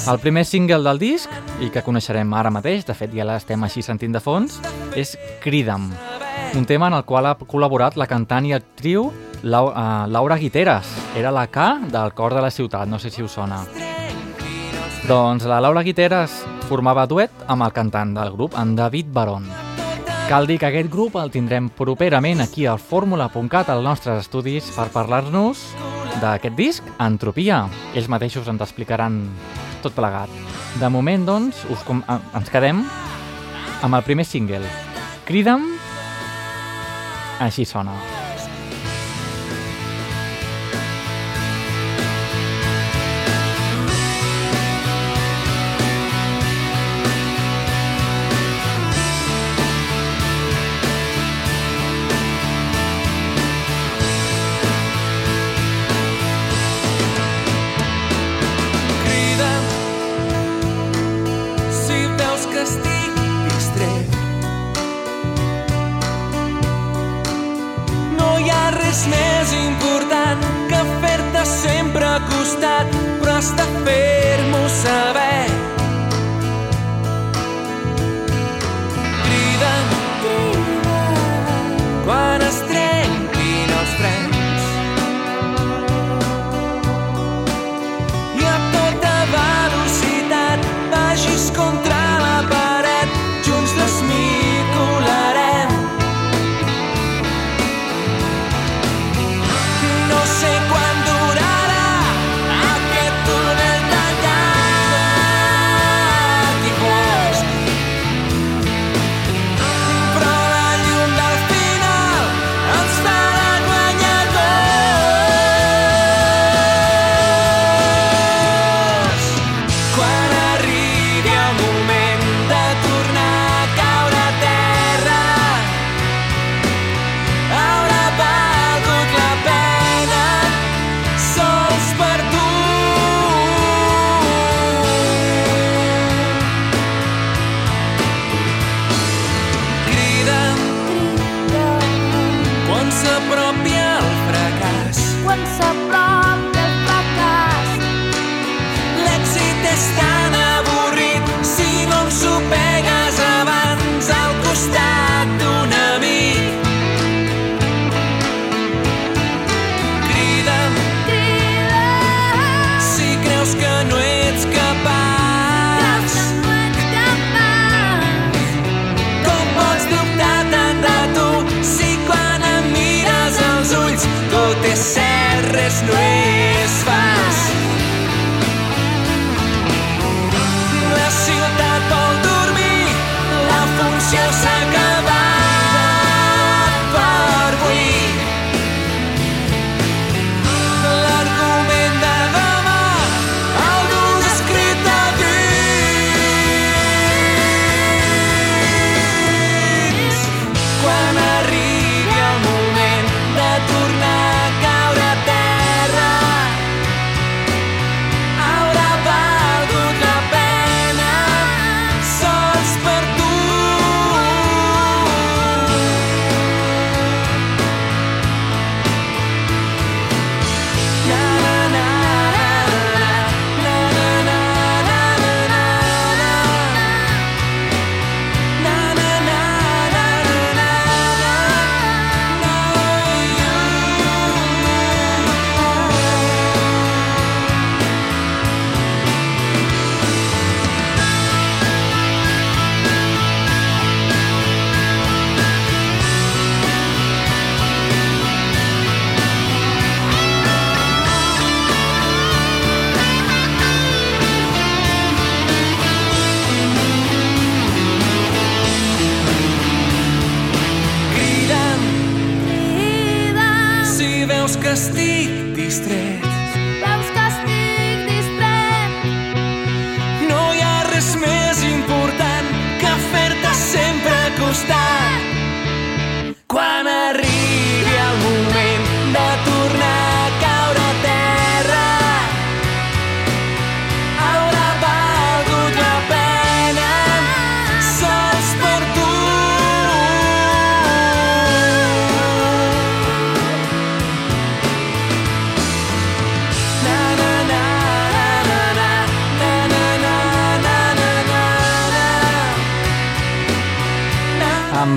El 0.09 0.19
primer 0.23 0.45
single 0.47 0.85
del 0.87 0.99
disc, 0.99 1.31
i 1.61 1.69
que 1.75 1.83
coneixerem 1.83 2.31
ara 2.35 2.53
mateix, 2.55 2.87
de 2.87 2.95
fet 2.95 3.13
ja 3.15 3.27
l'estem 3.27 3.63
així 3.67 3.83
sentint 3.83 4.15
de 4.15 4.23
fons, 4.23 4.61
és 4.97 5.17
Crida'm, 5.43 5.91
un 6.57 6.67
tema 6.67 6.89
en 6.89 6.97
el 6.99 7.05
qual 7.07 7.27
ha 7.27 7.37
col·laborat 7.39 7.99
la 8.01 8.09
cantant 8.11 8.47
i 8.47 8.55
actriu 8.57 9.11
Lau 9.43 9.71
uh, 9.71 10.07
Laura 10.07 10.37
Guiteras. 10.37 10.89
Era 11.17 11.31
la 11.33 11.47
K 11.49 11.71
del 11.91 12.13
cor 12.15 12.35
de 12.35 12.43
la 12.45 12.51
ciutat, 12.51 12.89
no 12.89 12.99
sé 12.99 13.11
si 13.11 13.23
us 13.23 13.39
sona. 13.39 13.63
Doncs 15.09 15.47
la 15.49 15.61
Laura 15.61 15.83
Guiteras 15.83 16.43
formava 16.69 17.07
duet 17.07 17.47
amb 17.49 17.67
el 17.67 17.75
cantant 17.75 18.15
del 18.15 18.35
grup, 18.37 18.55
en 18.59 18.77
David 18.77 19.11
Barón. 19.13 19.70
Cal 20.31 20.47
dir 20.47 20.61
que 20.63 20.69
aquest 20.69 20.87
grup 20.87 21.17
el 21.19 21.33
tindrem 21.35 21.67
properament 21.75 22.39
aquí 22.45 22.63
al 22.71 22.79
fórmula.cat 22.79 23.73
als 23.73 23.83
nostres 23.83 24.21
estudis 24.23 24.69
per 24.77 24.85
parlar-nos 24.95 25.65
d'aquest 26.23 26.55
disc, 26.55 26.93
Entropia. 27.03 27.65
Ells 27.99 28.07
mateixos 28.07 28.47
ens 28.47 28.63
explicaran 28.63 29.25
tot 29.83 29.99
plegat. 29.99 30.31
De 30.79 30.87
moment, 30.87 31.27
doncs, 31.27 31.67
us 31.75 31.83
com 31.83 32.05
ens 32.07 32.55
quedem 32.55 32.87
amb 33.83 33.99
el 33.99 34.07
primer 34.07 34.29
single. 34.31 34.71
Crida'm, 35.27 35.67
així 37.43 37.67
sona. 37.67 37.99
Crida'm 37.99 38.20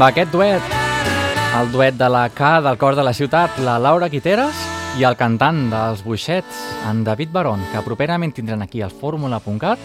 aquest 0.04 0.34
duet, 0.34 0.74
el 1.56 1.70
duet 1.72 1.96
de 1.96 2.08
la 2.12 2.26
K 2.28 2.60
del 2.66 2.78
cor 2.78 2.96
de 2.98 3.04
la 3.06 3.13
ciutat, 3.13 3.56
la 3.63 3.78
Laura 3.80 4.10
Quiteres 4.12 4.58
i 5.00 5.06
el 5.08 5.16
cantant 5.16 5.70
dels 5.72 6.02
Buixets, 6.04 6.58
en 6.89 7.06
David 7.08 7.30
Barón, 7.32 7.62
que 7.72 7.84
properament 7.86 8.34
tindran 8.36 8.66
aquí 8.66 8.82
al 8.84 8.92
fórmula.cat. 8.92 9.80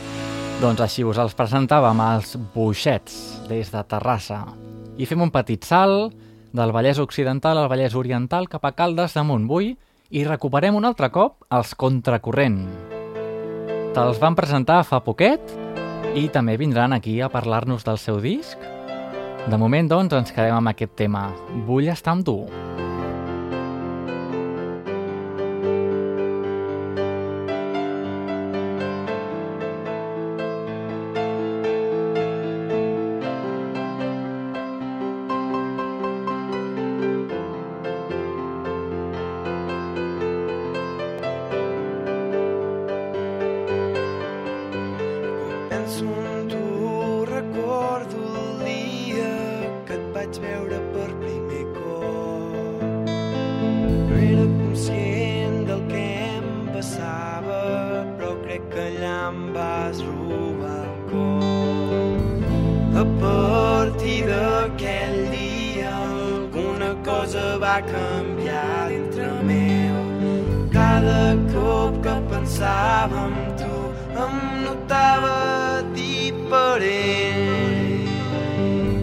Doncs 0.59 0.83
així 0.83 1.05
us 1.07 1.21
els 1.23 1.37
presentàvem 1.39 2.01
als 2.03 2.33
Buixets, 2.55 3.45
des 3.47 3.71
de 3.71 3.83
Terrassa. 3.87 4.41
I 4.99 5.07
fem 5.07 5.23
un 5.23 5.31
petit 5.31 5.63
salt 5.63 6.17
del 6.57 6.73
Vallès 6.75 6.99
Occidental 6.99 7.61
al 7.61 7.69
Vallès 7.71 7.95
Oriental 7.95 8.49
cap 8.51 8.67
a 8.67 8.73
Caldes 8.75 9.15
de 9.15 9.23
Montbui 9.23 9.77
i 10.11 10.25
recuperem 10.27 10.75
un 10.75 10.89
altre 10.89 11.13
cop 11.15 11.47
els 11.55 11.77
Contracorrent. 11.79 12.65
Te'ls 13.95 14.19
van 14.19 14.35
presentar 14.35 14.81
fa 14.89 14.99
poquet 15.05 15.55
i 16.19 16.27
també 16.33 16.57
vindran 16.59 16.97
aquí 16.97 17.21
a 17.21 17.31
parlar-nos 17.31 17.87
del 17.87 18.03
seu 18.03 18.19
disc 18.25 18.59
de 19.49 19.57
moment, 19.57 19.87
doncs, 19.89 20.13
ens 20.13 20.35
quedem 20.37 20.59
amb 20.59 20.69
aquest 20.75 20.93
tema. 21.01 21.23
Vull 21.65 21.89
estar 21.89 22.13
amb 22.13 22.27
tu. 22.29 22.37
Vull 22.43 22.53
estar 22.53 22.77
amb 22.77 22.85
tu. 22.85 22.88
A 62.99 63.05
partir 63.21 64.27
d'aquell 64.27 65.31
dia 65.31 65.91
alguna 65.95 66.97
cosa 67.07 67.55
va 67.63 67.79
canviar 67.81 68.89
dintre 68.91 69.29
meu. 69.51 69.99
Cada 70.73 71.37
cop 71.53 71.93
que 72.03 72.17
pensava 72.33 73.19
en 73.29 73.37
tu 73.61 73.77
em 74.25 74.35
notava 74.65 75.37
diferent. 75.95 76.91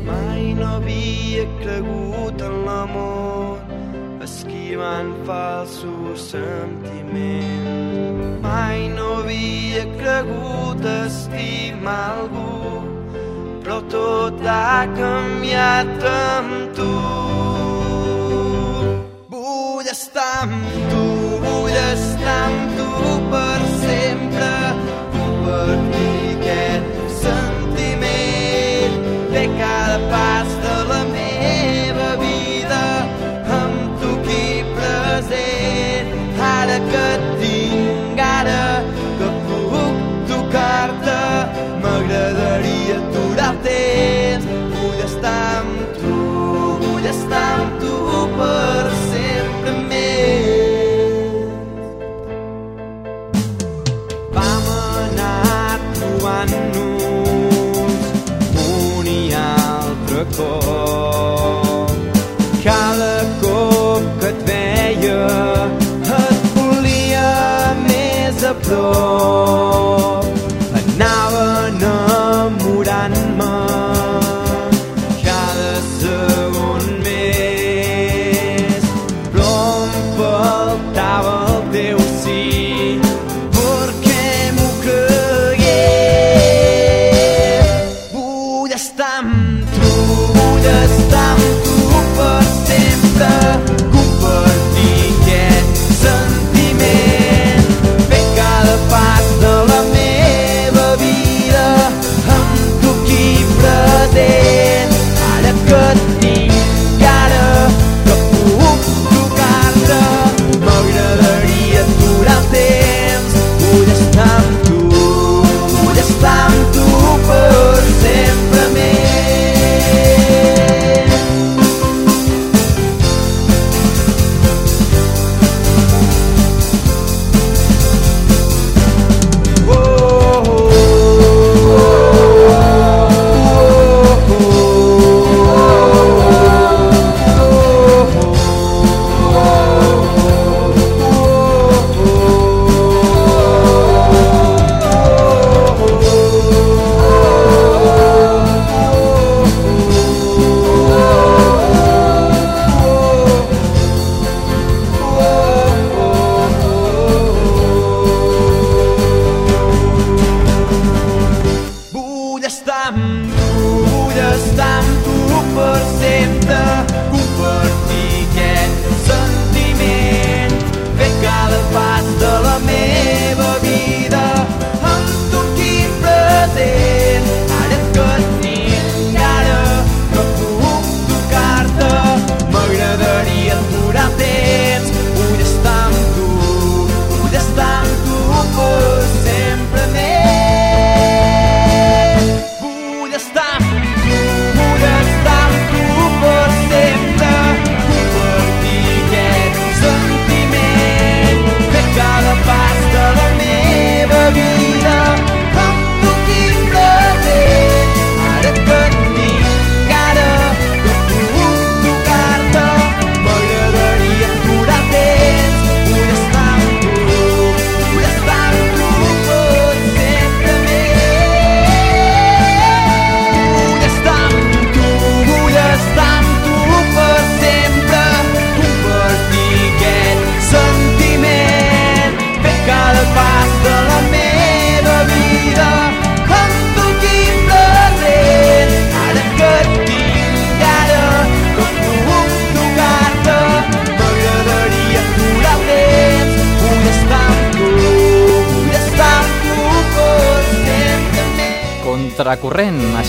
Mai 0.10 0.42
no 0.60 0.68
havia 0.76 1.46
cregut 1.64 2.38
en 2.50 2.56
l'amor 2.68 3.64
esquivant 4.28 5.12
falsos 5.24 6.20
sentiments. 6.36 8.44
Mai 8.44 8.80
no 8.90 9.08
havia 9.22 9.84
cregut 9.96 10.84
estimar 11.00 12.20
algú 12.20 12.65
però 13.66 13.80
tot 13.90 14.44
ha 14.46 14.86
canviat 14.94 16.04
amb 16.06 16.76
tu. 16.78 16.90
Vull 19.34 19.90
estar 19.90 20.30
amb 20.44 20.70
tu. 20.76 20.85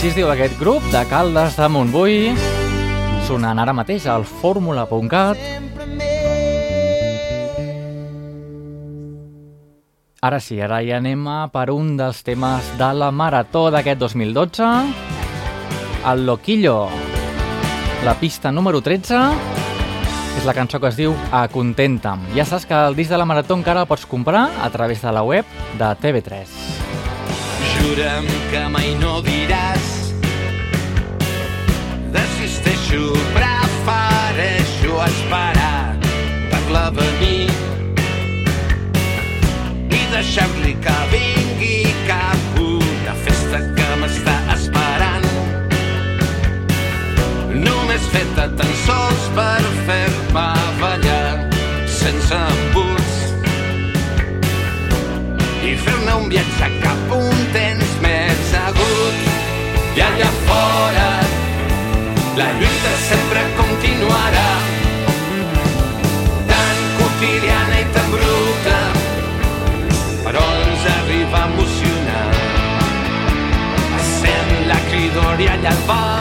així 0.06 0.20
es 0.20 0.22
diu 0.22 0.28
aquest 0.30 0.54
grup 0.60 0.84
de 0.92 1.00
Caldes 1.10 1.56
de 1.58 1.66
Montbui, 1.66 2.28
sonant 3.26 3.58
ara 3.58 3.72
mateix 3.74 4.04
al 4.06 4.22
fórmula.cat. 4.22 5.40
Ara 10.22 10.38
sí, 10.38 10.60
ara 10.62 10.78
hi 10.78 10.92
anem 10.94 11.26
a 11.26 11.48
per 11.50 11.72
un 11.74 11.96
dels 11.98 12.22
temes 12.22 12.68
de 12.78 12.92
la 13.00 13.10
marató 13.10 13.64
d'aquest 13.74 13.98
2012, 14.04 14.70
el 16.12 16.24
Loquillo. 16.28 16.78
La 18.06 18.14
pista 18.20 18.54
número 18.54 18.78
13 18.78 19.24
és 20.36 20.46
la 20.46 20.54
cançó 20.54 20.78
que 20.78 20.92
es 20.92 21.02
diu 21.02 21.18
Acontenta'm. 21.32 22.28
Ja 22.38 22.46
saps 22.46 22.70
que 22.70 22.78
el 22.78 22.94
disc 22.94 23.10
de 23.10 23.18
la 23.18 23.26
marató 23.26 23.58
encara 23.58 23.82
el 23.82 23.90
pots 23.90 24.06
comprar 24.06 24.52
a 24.62 24.70
través 24.70 25.02
de 25.02 25.10
la 25.10 25.26
web 25.26 25.58
de 25.74 25.92
TV3. 25.98 26.56
Jura'm 27.74 28.26
que 28.52 28.66
mai 28.70 28.94
no 29.02 29.18
diràs 29.26 29.95
desisteixo, 32.16 33.12
prefereixo 33.36 34.92
esperar 35.04 35.96
per 36.50 36.62
l'avenir. 36.74 37.50
I 39.98 40.02
deixem-li 40.14 40.74
que 40.84 40.96
vingui 41.12 41.82
cap 42.08 42.60
una 42.62 43.16
festa 43.26 43.60
que 43.76 43.88
m'està 44.00 44.36
esperant. 44.56 45.28
Només 47.66 48.08
feta 48.14 48.48
tan 48.60 48.72
sols 48.86 49.28
per 49.36 49.60
fer-me 49.88 50.48
ballar 50.80 51.28
sense 52.00 52.40
embuts. 52.54 53.14
I 55.66 55.76
fer-ne 55.84 56.18
un 56.22 56.32
viatge 56.32 56.72
cap 56.80 57.16
un 57.20 57.46
temps 57.56 58.00
més 58.04 58.56
agut. 58.64 59.22
I 59.96 60.02
allà 60.04 60.32
fora 60.44 61.15
al 75.66 75.86
bar. 75.86 76.15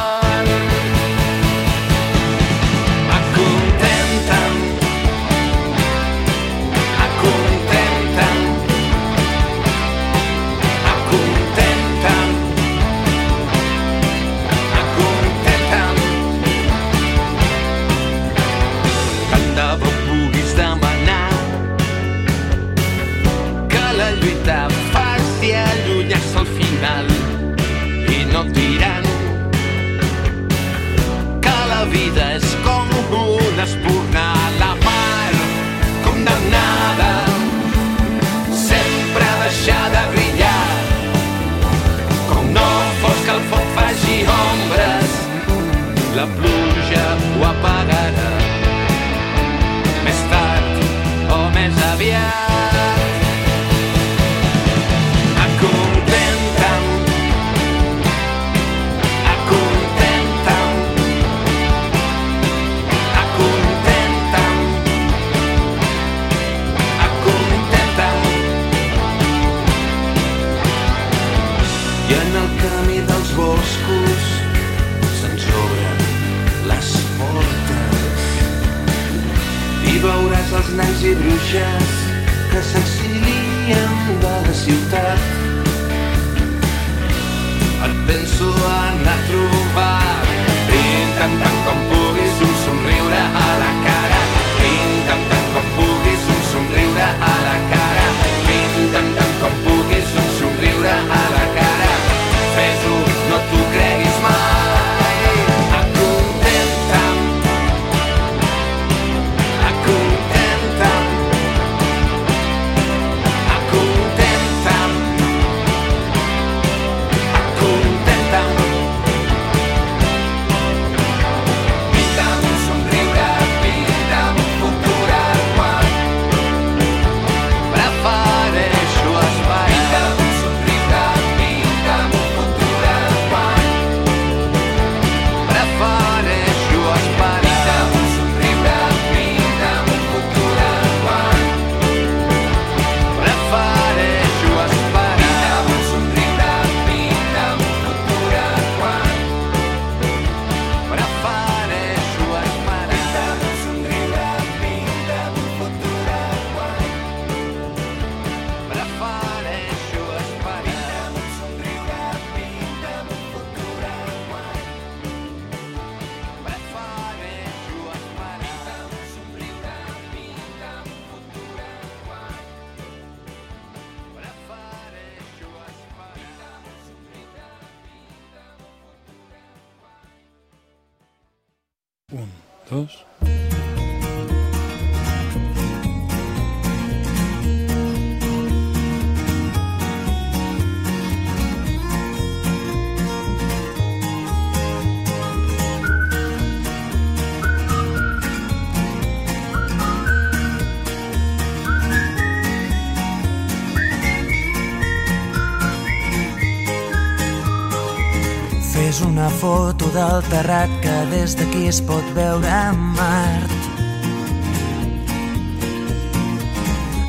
una 209.26 209.34
foto 209.34 209.86
del 209.89 210.21
terrat 210.30 210.69
que 210.84 210.93
des 211.09 211.34
d'aquí 211.34 211.65
es 211.65 211.80
pot 211.82 212.05
veure 212.13 212.45
en 212.45 212.78
Mart. 212.93 213.53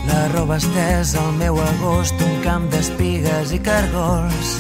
La 0.09 0.23
roba 0.33 0.57
estesa 0.57 1.21
al 1.21 1.35
meu 1.37 1.61
agost, 1.61 2.14
un 2.25 2.39
camp 2.41 2.71
d'espigues 2.73 3.53
i 3.53 3.59
cargols. 3.61 4.53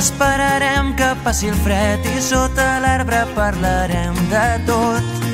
Esperarem 0.00 0.94
que 0.96 1.10
passi 1.24 1.50
el 1.52 1.58
fred 1.60 2.06
i 2.14 2.22
sota 2.24 2.68
l'arbre 2.80 3.26
parlarem 3.34 4.16
de 4.30 4.46
tot. 4.70 5.26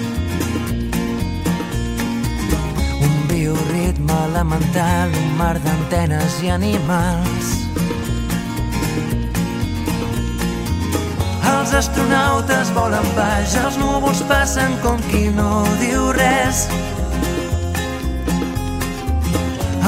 Un 3.06 3.14
bioritme 3.30 4.18
lamentable, 4.34 5.22
un 5.28 5.38
mar 5.38 5.54
d'antenes 5.62 6.42
i 6.42 6.50
animals. 6.56 7.55
Els 11.66 11.74
astronautes 11.74 12.68
volen 12.76 13.06
baix, 13.16 13.56
els 13.58 13.74
núvols 13.80 14.20
passen 14.30 14.76
com 14.84 15.00
qui 15.08 15.24
no 15.34 15.64
diu 15.80 16.12
res. 16.14 16.60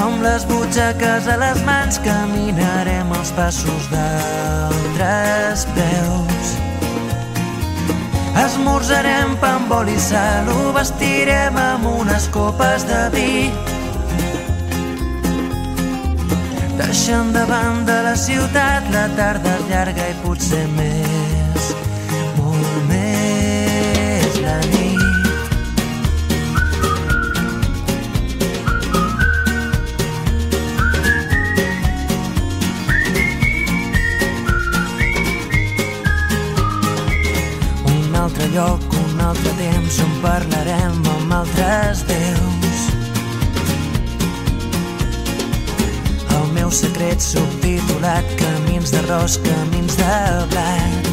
Amb 0.02 0.24
les 0.24 0.42
butxaques 0.50 1.28
a 1.30 1.36
les 1.38 1.62
mans 1.68 2.00
caminarem 2.02 3.14
els 3.20 3.30
passos 3.38 3.86
d'altres 3.92 5.62
peus. 5.78 6.50
Esmorzarem 8.42 9.38
pa 9.38 9.54
amb 9.60 9.78
oli 9.78 9.94
i 9.94 10.02
sal, 10.02 10.50
ho 10.50 10.74
vestirem 10.74 11.62
amb 11.62 11.86
unes 11.92 12.26
copes 12.34 12.90
de 12.90 13.04
vi. 13.14 13.32
Deixant 16.82 17.30
de 17.38 17.46
la 18.10 18.16
ciutat, 18.18 18.90
la 18.90 19.06
tarda 19.14 19.60
és 19.60 19.68
llarga 19.70 20.10
i 20.10 20.22
potser 20.24 20.66
més, 20.74 21.37
lloc, 38.58 38.80
un 39.12 39.20
altre 39.22 39.50
temps 39.58 39.98
on 40.02 40.14
parlarem 40.22 40.96
amb 41.14 41.34
altres 41.36 42.00
déus. 42.08 42.80
El 46.34 46.48
meu 46.56 46.72
secret 46.74 47.22
subtitulat 47.22 48.32
Camins 48.40 48.90
d'arròs, 48.94 49.38
camins 49.44 49.98
de 50.00 50.16
blat. 50.50 51.08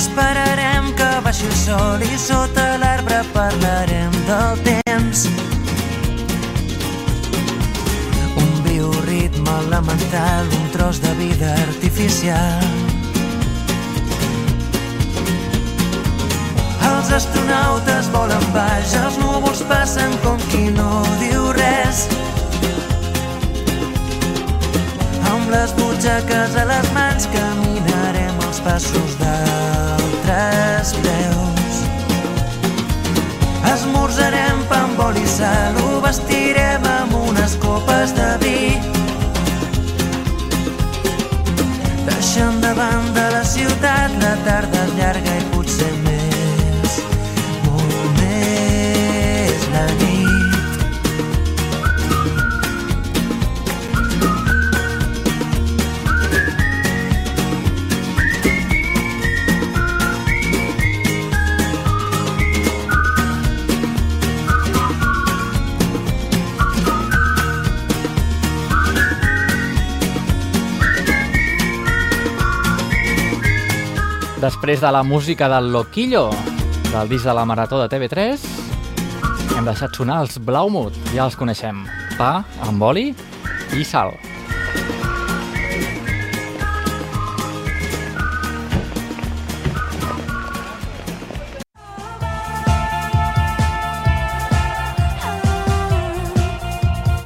Esperarem 0.00 0.90
que 0.98 1.12
baixi 1.28 1.46
el 1.46 1.56
sol 1.62 2.02
i 2.08 2.18
sota 2.18 2.66
l'arbre 2.82 3.22
parlarem 3.36 4.20
del 4.32 4.66
temps. 4.66 5.26
Un 8.42 8.52
bioritme 8.66 9.56
elemental, 9.68 10.54
un 10.62 10.70
tros 10.74 11.02
de 11.04 11.14
vida 11.22 11.54
artificial. 11.70 12.87
Astronautes 17.18 18.06
volen 18.14 18.44
baix, 18.54 18.92
els 18.94 19.16
núvols 19.18 19.64
passen 19.66 20.12
com 20.22 20.38
qui 20.52 20.68
no 20.70 21.02
diu 21.18 21.48
res. 21.56 22.04
Amb 25.32 25.50
les 25.50 25.72
butxaques 25.78 26.54
a 26.62 26.66
les 26.68 26.90
mans 26.94 27.26
caminarem 27.32 28.38
els 28.46 28.60
passos 28.66 29.16
d'altres 29.22 30.94
peus. 31.02 31.80
Esmorzarem 33.72 34.62
pa 34.70 34.84
amb 34.86 35.02
oli 35.08 35.24
i 35.26 35.32
sal, 35.32 35.80
ho 35.82 35.98
vestirem 36.04 36.86
amb 36.92 37.16
unes 37.24 37.58
copes 37.64 38.14
de 38.20 38.30
vi. 38.44 38.60
Deixant 42.06 42.62
de 42.62 42.76
banda 42.78 43.26
la 43.34 43.42
ciutat, 43.56 44.20
la 44.22 44.36
tarda 44.46 44.84
és 44.86 44.94
llarga 45.00 45.40
i 45.40 45.48
potser 45.56 45.90
més, 45.96 46.07
Després 74.48 74.80
de 74.80 74.88
la 74.88 75.02
música 75.02 75.44
del 75.52 75.66
Loquillo, 75.74 76.30
del 76.88 77.08
disc 77.10 77.26
de 77.28 77.34
la 77.36 77.44
Marató 77.44 77.82
de 77.82 77.88
TV3, 77.92 78.46
hem 79.58 79.66
deixat 79.68 79.92
sonar 79.92 80.22
els 80.22 80.38
Blaumut, 80.40 80.94
ja 81.12 81.26
els 81.26 81.36
coneixem. 81.36 81.82
Pa 82.16 82.46
amb 82.64 82.80
oli 82.88 83.10
i 83.76 83.84
sal. 83.84 84.14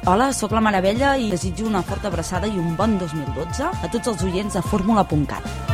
Hola, 0.03 0.33
sóc 0.35 0.51
la 0.51 0.59
Maravella 0.59 1.15
i 1.15 1.31
desitjo 1.31 1.71
una 1.71 1.87
forta 1.87 2.11
abraçada 2.11 2.51
i 2.51 2.59
un 2.59 2.75
bon 2.75 2.99
2012 2.99 3.71
a 3.71 3.93
tots 3.95 4.11
els 4.11 4.27
oients 4.27 4.59
de 4.59 4.65
fórmula.cat. 4.73 5.72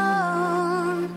song 0.00 1.08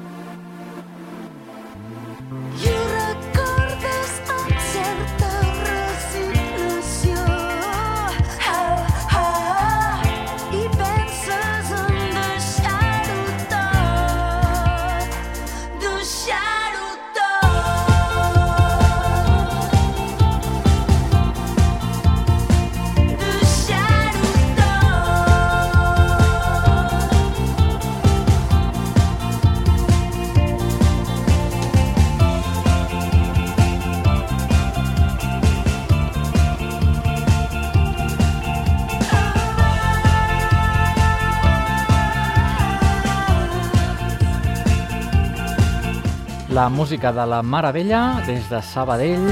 La 46.63 46.69
música 46.69 47.11
de 47.11 47.25
la 47.27 47.43
Maravella 47.43 48.23
des 48.25 48.49
de 48.49 48.61
Sabadell. 48.61 49.27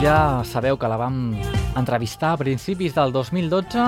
Ja 0.00 0.40
sabeu 0.48 0.78
que 0.80 0.88
la 0.88 0.96
vam 0.96 1.36
entrevistar 1.76 2.32
a 2.32 2.38
principis 2.40 2.96
del 2.96 3.12
2012. 3.12 3.84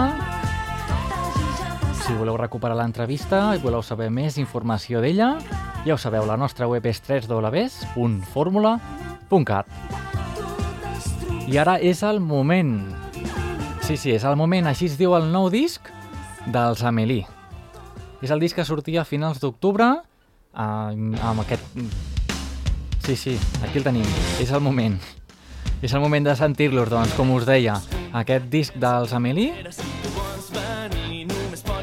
Si 2.03 2.12
voleu 2.18 2.37
recuperar 2.37 2.76
l'entrevista 2.76 3.57
i 3.57 3.59
voleu 3.64 3.80
saber 3.80 4.12
més 4.12 4.37
informació 4.37 5.01
d'ella, 5.01 5.41
ja 5.87 5.95
ho 5.97 5.99
sabeu, 6.05 6.28
la 6.28 6.37
nostra 6.37 6.68
web 6.68 6.85
és 6.85 7.01
www.formula.cat. 7.01 9.66
I 11.49 11.57
ara 11.57 11.80
és 11.80 12.05
el 12.05 12.20
moment. 12.20 12.93
Sí, 13.80 13.97
sí, 13.97 14.12
és 14.12 14.28
el 14.28 14.37
moment, 14.37 14.68
així 14.68 14.93
es 14.93 15.01
diu 15.01 15.16
el 15.16 15.33
nou 15.33 15.49
disc 15.49 15.80
dels 16.45 16.85
Amélie. 16.85 17.24
És 18.20 18.28
el 18.28 18.37
disc 18.37 18.53
que 18.53 18.68
sortia 18.68 19.01
a 19.01 19.09
finals 19.09 19.41
d'octubre 19.41 20.11
amb, 20.53 21.40
aquest... 21.44 21.62
Sí, 23.03 23.16
sí, 23.16 23.38
aquí 23.62 23.80
el 23.80 23.84
tenim. 23.84 24.07
És 24.40 24.53
el 24.53 24.62
moment. 24.62 24.98
És 25.82 25.92
el 25.92 26.00
moment 26.00 26.28
de 26.28 26.36
sentir-los, 26.38 26.90
doncs, 26.92 27.16
com 27.18 27.32
us 27.34 27.46
deia. 27.48 27.80
Aquest 28.14 28.46
disc 28.53 28.76
dels 28.78 29.14
Amélie, 29.16 29.55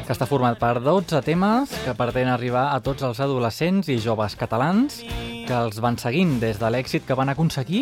que 0.06 0.14
està 0.14 0.26
format 0.26 0.58
per 0.58 0.80
12 0.82 1.20
temes 1.26 1.70
que 1.84 1.94
pretenen 1.94 2.32
arribar 2.32 2.70
a 2.74 2.80
tots 2.82 3.04
els 3.06 3.20
adolescents 3.22 3.90
i 3.92 3.98
joves 4.02 4.34
catalans 4.38 5.02
que 5.50 5.58
els 5.58 5.80
van 5.82 5.96
seguint 5.98 6.36
des 6.38 6.60
de 6.60 6.68
l'èxit 6.70 7.02
que 7.02 7.14
van 7.18 7.32
aconseguir 7.32 7.80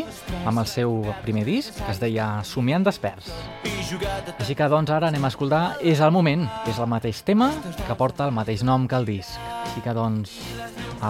amb 0.48 0.62
el 0.62 0.66
seu 0.70 1.02
primer 1.20 1.42
disc, 1.44 1.76
que 1.76 1.90
es 1.92 1.98
deia 2.00 2.40
Somiant 2.48 2.86
desperts. 2.86 3.28
Així 4.38 4.54
que, 4.56 4.68
doncs, 4.72 4.92
ara 4.92 5.10
anem 5.10 5.24
a 5.24 5.28
escoltar 5.28 5.76
És 5.84 6.00
el 6.04 6.12
moment, 6.12 6.46
que 6.64 6.72
és 6.72 6.78
el 6.80 6.88
mateix 6.88 7.20
tema 7.24 7.50
que 7.76 7.96
porta 7.98 8.24
el 8.24 8.32
mateix 8.32 8.62
nom 8.64 8.86
que 8.88 8.96
el 8.96 9.04
disc. 9.08 9.36
Així 9.66 9.82
que, 9.84 9.92
doncs, 9.92 10.32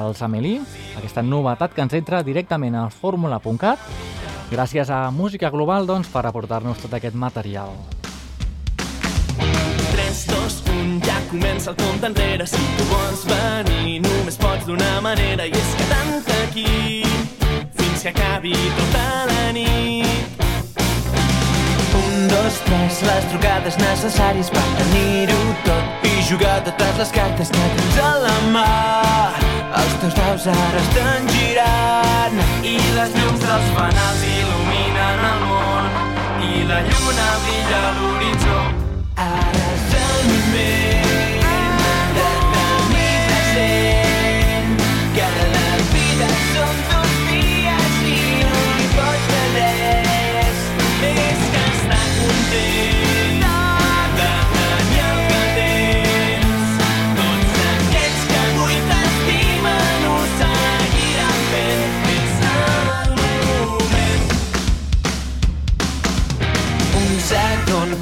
els 0.01 0.23
Amélie, 0.27 0.65
aquesta 0.99 1.23
novetat 1.23 1.77
que 1.77 1.85
ens 1.87 1.95
entra 1.95 2.25
directament 2.27 2.75
al 2.75 2.91
fórmula.cat, 2.91 3.79
gràcies 4.51 4.91
a 4.91 5.13
Música 5.15 5.53
Global, 5.55 5.87
doncs, 5.87 6.11
per 6.11 6.25
aportar-nos 6.27 6.83
tot 6.83 6.99
aquest 6.99 7.15
material. 7.15 7.71
3, 9.39 10.27
2, 10.35 10.59
1, 10.75 10.99
ja 11.07 11.23
comença 11.31 11.71
el 11.71 11.79
compte 11.85 12.11
enrere. 12.11 12.51
Si 12.51 12.67
tu 12.79 12.91
vols 12.91 13.27
venir, 13.31 14.01
només 14.03 14.43
pots 14.43 14.67
d'una 14.67 14.99
manera. 15.07 15.47
I 15.47 15.55
és 15.55 15.75
quedant 15.79 16.38
aquí 16.49 17.03
fins 17.77 18.03
que 18.03 18.09
acabi 18.09 18.53
tota 18.53 19.27
la 19.31 19.53
nit. 19.53 20.07
Un, 22.01 22.29
dos, 22.29 22.55
tres, 22.65 23.03
les 23.09 23.25
trucades 23.33 23.77
necessàries 23.83 24.51
per 24.55 24.65
tenir-ho 24.81 25.39
tot 25.67 26.07
i 26.09 26.15
jugar 26.29 26.57
totes 26.69 27.03
les 27.03 27.13
cartes 27.19 27.53
que 27.53 27.69
tens 27.77 28.01
a 28.03 28.13
la 28.25 28.37
mà. 28.55 28.67
Els 29.79 29.95
teus 30.03 30.17
daus 30.17 30.49
ara 30.55 30.83
estan 30.85 31.29
girant 31.35 32.41
i 32.65 32.77
les 32.97 33.17
llums 33.19 33.45
dels 33.45 33.69
fanals 33.77 34.25
il·luminen 34.33 35.25
el 35.33 35.45
món 35.51 35.85
i 36.49 36.65
la 36.71 36.81
lluna 36.89 37.29
brilla 37.45 37.83
a 37.91 37.95
l'horitzó. 37.99 38.61
Ara 39.29 39.48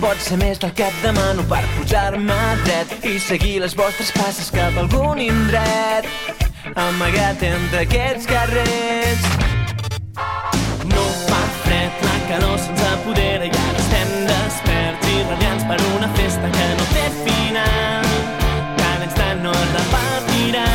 pot 0.07 0.21
ser 0.23 0.37
més 0.39 0.59
del 0.63 0.71
que 0.79 0.85
et 0.87 0.99
demano 1.03 1.43
per 1.51 1.65
posar-me 1.75 2.35
dret 2.63 2.93
i 3.11 3.17
seguir 3.19 3.57
les 3.59 3.73
vostres 3.75 4.13
passes 4.15 4.53
cap 4.55 4.77
a 4.77 4.83
algun 4.85 5.19
indret 5.19 6.07
amagat 6.79 7.41
entre 7.49 7.81
aquests 7.83 8.29
carrers. 8.31 9.25
No 10.93 11.07
fa 11.25 11.41
fred, 11.65 12.05
la 12.07 12.15
calor 12.29 12.55
se'ns 12.63 12.85
apodera 12.93 13.49
i 13.49 13.51
ara 13.51 13.83
estem 13.83 14.13
desperts 14.29 15.09
i 15.11 15.17
radiants 15.31 15.67
per 15.73 15.79
una 15.97 16.11
festa 16.21 16.53
que 16.59 16.69
no 16.79 16.87
té 16.93 17.07
final. 17.25 18.07
Cada 18.79 19.09
instant 19.09 19.43
no 19.49 19.57
es 19.63 19.73
repetirà 19.79 20.69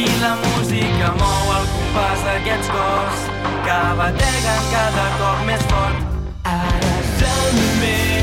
i 0.00 0.08
la 0.24 0.32
música 0.42 1.12
mou 1.20 1.54
el 1.60 1.70
compàs 1.76 2.26
d'aquests 2.26 2.74
cors 2.74 3.22
que 3.68 3.78
bateguen 4.02 4.68
cada 4.74 5.06
cop 5.22 5.46
més 5.52 5.70
fort. 5.70 6.10
Ara 6.56 6.92
és 6.98 7.24
el 7.30 7.56
moment 7.60 8.13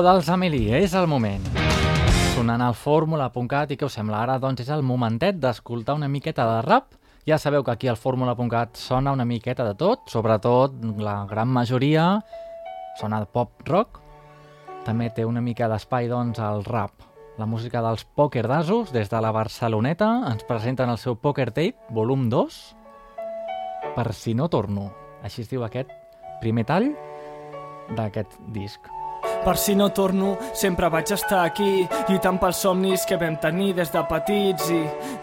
nou 0.00 0.14
dels 0.14 0.28
Amélie 0.32 0.78
és 0.80 0.94
el 0.96 1.04
moment. 1.10 1.42
Sonant 2.32 2.62
al 2.64 2.72
fórmula.cat 2.78 3.74
i 3.74 3.76
què 3.76 3.84
us 3.84 3.98
sembla? 3.98 4.22
Ara 4.22 4.38
doncs 4.40 4.62
és 4.62 4.68
el 4.72 4.80
momentet 4.86 5.36
d'escoltar 5.36 5.92
una 5.98 6.08
miqueta 6.08 6.46
de 6.48 6.60
rap. 6.64 6.94
Ja 7.28 7.36
sabeu 7.36 7.60
que 7.66 7.74
aquí 7.74 7.88
al 7.90 7.98
fórmula.cat 8.00 8.78
sona 8.80 9.12
una 9.12 9.26
miqueta 9.28 9.66
de 9.66 9.74
tot, 9.76 10.06
sobretot 10.08 10.78
la 11.04 11.26
gran 11.28 11.52
majoria 11.52 12.06
sona 12.96 13.18
de 13.20 13.28
pop 13.28 13.60
rock. 13.68 13.98
També 14.86 15.10
té 15.12 15.26
una 15.28 15.42
mica 15.44 15.68
d'espai 15.68 16.08
doncs 16.08 16.40
al 16.40 16.64
rap. 16.64 17.04
La 17.36 17.44
música 17.44 17.82
dels 17.84 18.06
Poker 18.06 18.46
d'Asos 18.48 18.94
des 18.96 19.12
de 19.12 19.20
la 19.20 19.34
Barceloneta 19.36 20.08
ens 20.30 20.46
presenten 20.48 20.88
el 20.88 21.02
seu 21.02 21.18
Poker 21.20 21.50
Tape, 21.50 21.76
volum 21.90 22.30
2, 22.32 22.62
per 23.98 24.08
si 24.16 24.32
no 24.32 24.48
torno. 24.48 24.88
Així 25.20 25.44
es 25.44 25.52
diu 25.52 25.66
aquest 25.66 25.92
primer 26.40 26.64
tall 26.64 26.88
d'aquest 27.98 28.40
disc. 28.56 28.99
Per 29.44 29.56
si 29.56 29.74
no 29.74 29.88
torno, 29.88 30.36
sempre 30.52 30.90
vaig 30.92 31.10
estar 31.14 31.46
aquí, 31.46 31.86
lluitant 32.08 32.36
pels 32.38 32.58
somnis 32.60 33.06
que 33.08 33.16
vam 33.16 33.38
tenir 33.40 33.72
des 33.78 33.88
de 33.88 34.02
petits 34.04 34.68
i 34.68 34.80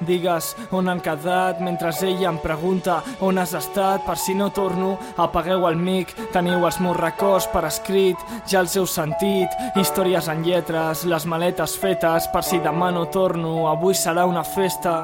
digues 0.08 0.48
on 0.74 0.90
han 0.90 1.02
quedat 1.06 1.60
mentre 1.62 1.92
ella 2.02 2.32
em 2.32 2.40
pregunta 2.42 3.02
on 3.22 3.38
has 3.38 3.54
estat. 3.54 4.02
Per 4.08 4.18
si 4.18 4.34
no 4.34 4.50
torno, 4.50 4.98
apagueu 5.18 5.68
el 5.68 5.78
mic, 5.78 6.16
teniu 6.34 6.66
els 6.66 6.80
meus 6.82 6.98
records 6.98 7.48
per 7.54 7.64
escrit, 7.68 8.18
ja 8.50 8.62
els 8.64 8.76
heu 8.76 8.88
sentit, 8.90 9.54
històries 9.76 10.28
en 10.34 10.42
lletres, 10.44 11.06
les 11.06 11.26
maletes 11.26 11.78
fetes, 11.78 12.28
per 12.34 12.44
si 12.44 12.60
demà 12.64 12.90
no 12.92 13.06
torno, 13.14 13.68
avui 13.70 13.94
serà 13.94 14.26
una 14.26 14.44
festa. 14.44 14.96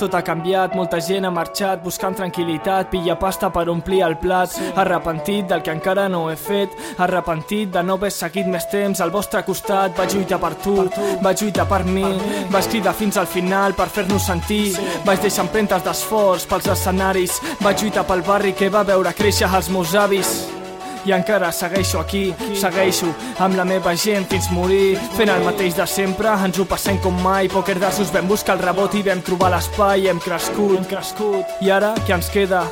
Tot 0.00 0.14
ha 0.14 0.24
canviat, 0.24 0.74
molta 0.74 1.00
gent 1.00 1.28
ha 1.28 1.34
marxat 1.34 1.84
buscant 1.84 2.16
tranquil·litat, 2.16 2.88
pilla 2.90 3.18
pasta 3.20 3.52
per 3.52 3.68
omplir 3.68 4.02
el 4.06 4.16
plat, 4.16 4.56
arrepentit 4.76 5.48
del 5.52 5.62
que 5.62 5.76
encara 5.76 6.08
no 6.08 6.28
he 6.30 6.36
fet, 6.40 6.72
arrepentit 6.98 7.72
de 7.72 7.82
no 7.84 8.00
haver 8.00 8.12
seguit 8.14 8.48
més 8.48 8.61
temps 8.70 9.00
al 9.00 9.10
vostre 9.10 9.42
costat, 9.46 9.96
vaig 9.98 10.14
lluitar 10.14 10.38
per 10.42 10.54
tu, 10.62 10.76
vaig 11.24 11.42
lluitar 11.42 11.66
per 11.70 11.82
mi, 11.88 12.06
vaig 12.52 12.70
cridar 12.70 12.94
fins 12.94 13.16
al 13.16 13.26
final 13.26 13.74
per 13.74 13.88
fer-nos 13.88 14.26
sentir, 14.28 14.76
vaig 15.06 15.20
deixar 15.24 15.46
empremtes 15.46 15.84
d'esforç 15.86 16.46
pels 16.50 16.72
escenaris, 16.76 17.40
vaig 17.62 17.82
lluitar 17.82 18.06
pel 18.06 18.26
barri 18.26 18.56
que 18.56 18.70
va 18.70 18.84
veure 18.86 19.14
créixer 19.16 19.50
els 19.50 19.70
meus 19.72 19.94
avis. 19.94 20.51
I 21.04 21.12
encara 21.16 21.50
segueixo 21.52 21.98
aquí, 21.98 22.28
segueixo 22.54 23.08
amb 23.42 23.56
la 23.58 23.64
meva 23.66 23.94
gent 23.98 24.28
fins 24.30 24.48
morir, 24.54 24.94
fent 25.16 25.32
el 25.32 25.42
mateix 25.42 25.74
de 25.74 25.86
sempre, 25.90 26.30
ens 26.46 26.60
ho 26.62 26.66
passem 26.68 27.00
com 27.02 27.16
mai, 27.24 27.50
Poker 27.52 27.78
d'assos 27.82 28.12
vam 28.14 28.28
buscar 28.30 28.56
el 28.56 28.62
rebot 28.62 28.94
i 28.94 29.02
vam 29.06 29.22
trobar 29.26 29.50
l'espai, 29.54 30.06
hem 30.08 30.20
crescut, 30.22 30.76
hem 30.78 30.86
crescut, 30.86 31.56
i 31.60 31.72
ara 31.74 31.94
què 32.06 32.14
ens 32.14 32.30
queda? 32.32 32.62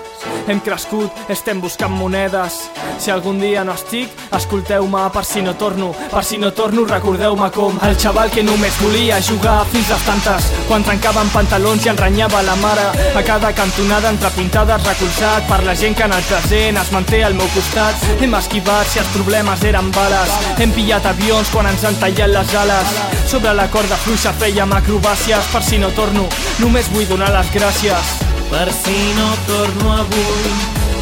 Hem 0.49 0.61
crescut, 0.64 1.24
estem 1.33 1.61
buscant 1.61 1.93
monedes, 1.93 2.61
si 3.01 3.11
algun 3.11 3.41
dia 3.41 3.64
no 3.64 3.74
estic, 3.74 4.12
escolteu-me 4.37 5.07
per 5.14 5.24
si 5.24 5.43
no 5.43 5.55
torno, 5.57 5.91
per 6.12 6.22
si 6.24 6.39
no 6.39 6.53
torno 6.53 6.85
recordeu-me 6.85 7.51
com 7.55 7.78
el 7.87 7.97
xaval 7.99 8.31
que 8.31 8.45
només 8.47 8.76
volia 8.83 9.20
jugar 9.24 9.64
fins 9.72 9.91
les 9.91 10.07
tantes, 10.07 10.51
quan 10.68 10.85
trencaven 10.87 11.33
pantalons 11.35 11.87
i 11.87 11.93
enrenyava 11.93 12.43
la 12.47 12.57
mare, 12.61 12.87
a 13.16 13.22
cada 13.26 13.53
cantonada 13.57 14.12
entre 14.12 14.31
pintades 14.37 14.87
recolzat 14.87 15.49
per 15.49 15.62
la 15.64 15.74
gent 15.74 15.97
que 15.97 16.07
en 16.07 16.16
el 16.16 16.26
present 16.28 16.81
es 16.83 16.93
manté 16.93 17.24
al 17.24 17.35
meu 17.39 17.49
costat, 17.57 18.09
hem 18.25 18.35
esquivat 18.37 18.89
si 18.91 19.01
els 19.01 19.09
problemes 19.14 19.62
eren 19.64 19.91
bales, 19.95 20.33
hem 20.61 20.73
pillat 20.77 21.07
avions 21.09 21.49
quan 21.53 21.68
ens 21.71 21.85
han 21.87 21.97
tallat 22.03 22.33
les 22.33 22.55
ales, 22.62 22.99
sobre 23.31 23.55
la 23.57 23.66
corda 23.73 23.97
fluixa 24.05 24.33
fèiem 24.41 24.75
acrobàcies, 24.77 25.49
per 25.53 25.62
si 25.64 25.79
no 25.81 25.89
torno, 25.97 26.27
només 26.61 26.91
vull 26.93 27.09
donar 27.09 27.31
les 27.37 27.53
gràcies. 27.55 28.12
Per 28.51 28.66
si 28.75 28.99
no 29.16 29.31
torno 29.47 29.97
avui, 30.03 30.53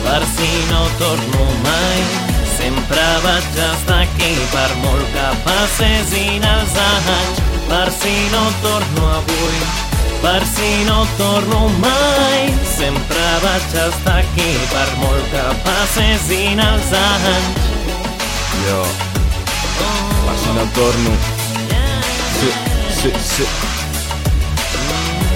per 0.05 0.23
si 0.37 0.51
no 0.71 0.85
torno 1.01 1.49
mai, 1.65 2.07
sempre 2.59 3.05
vaig 3.25 3.61
estar 3.73 4.01
aquí 4.05 4.33
per 4.55 4.71
molt 4.85 5.13
que 5.17 5.29
passessin 5.49 6.49
els 6.55 6.81
anys. 6.87 7.45
Per 7.69 7.87
si 7.93 8.17
no 8.33 8.47
torno 8.63 9.13
avui, 9.19 9.88
per 10.23 10.45
si 10.47 10.85
no 10.85 11.07
torno 11.17 11.69
mai, 11.79 12.53
sempre 12.77 13.23
vaig 13.43 13.75
estar 13.87 14.19
aquí 14.19 14.51
per 14.73 14.89
molt 15.03 15.31
que 15.33 15.45
passessin 15.67 16.61
els 16.61 16.93
anys. 17.03 17.71
Jo, 18.67 18.83
per 20.27 20.37
si 20.43 20.57
no 20.59 20.67
torno. 20.81 21.17
Sí, 22.39 22.53
sí, 23.01 23.15
sí. 23.31 23.49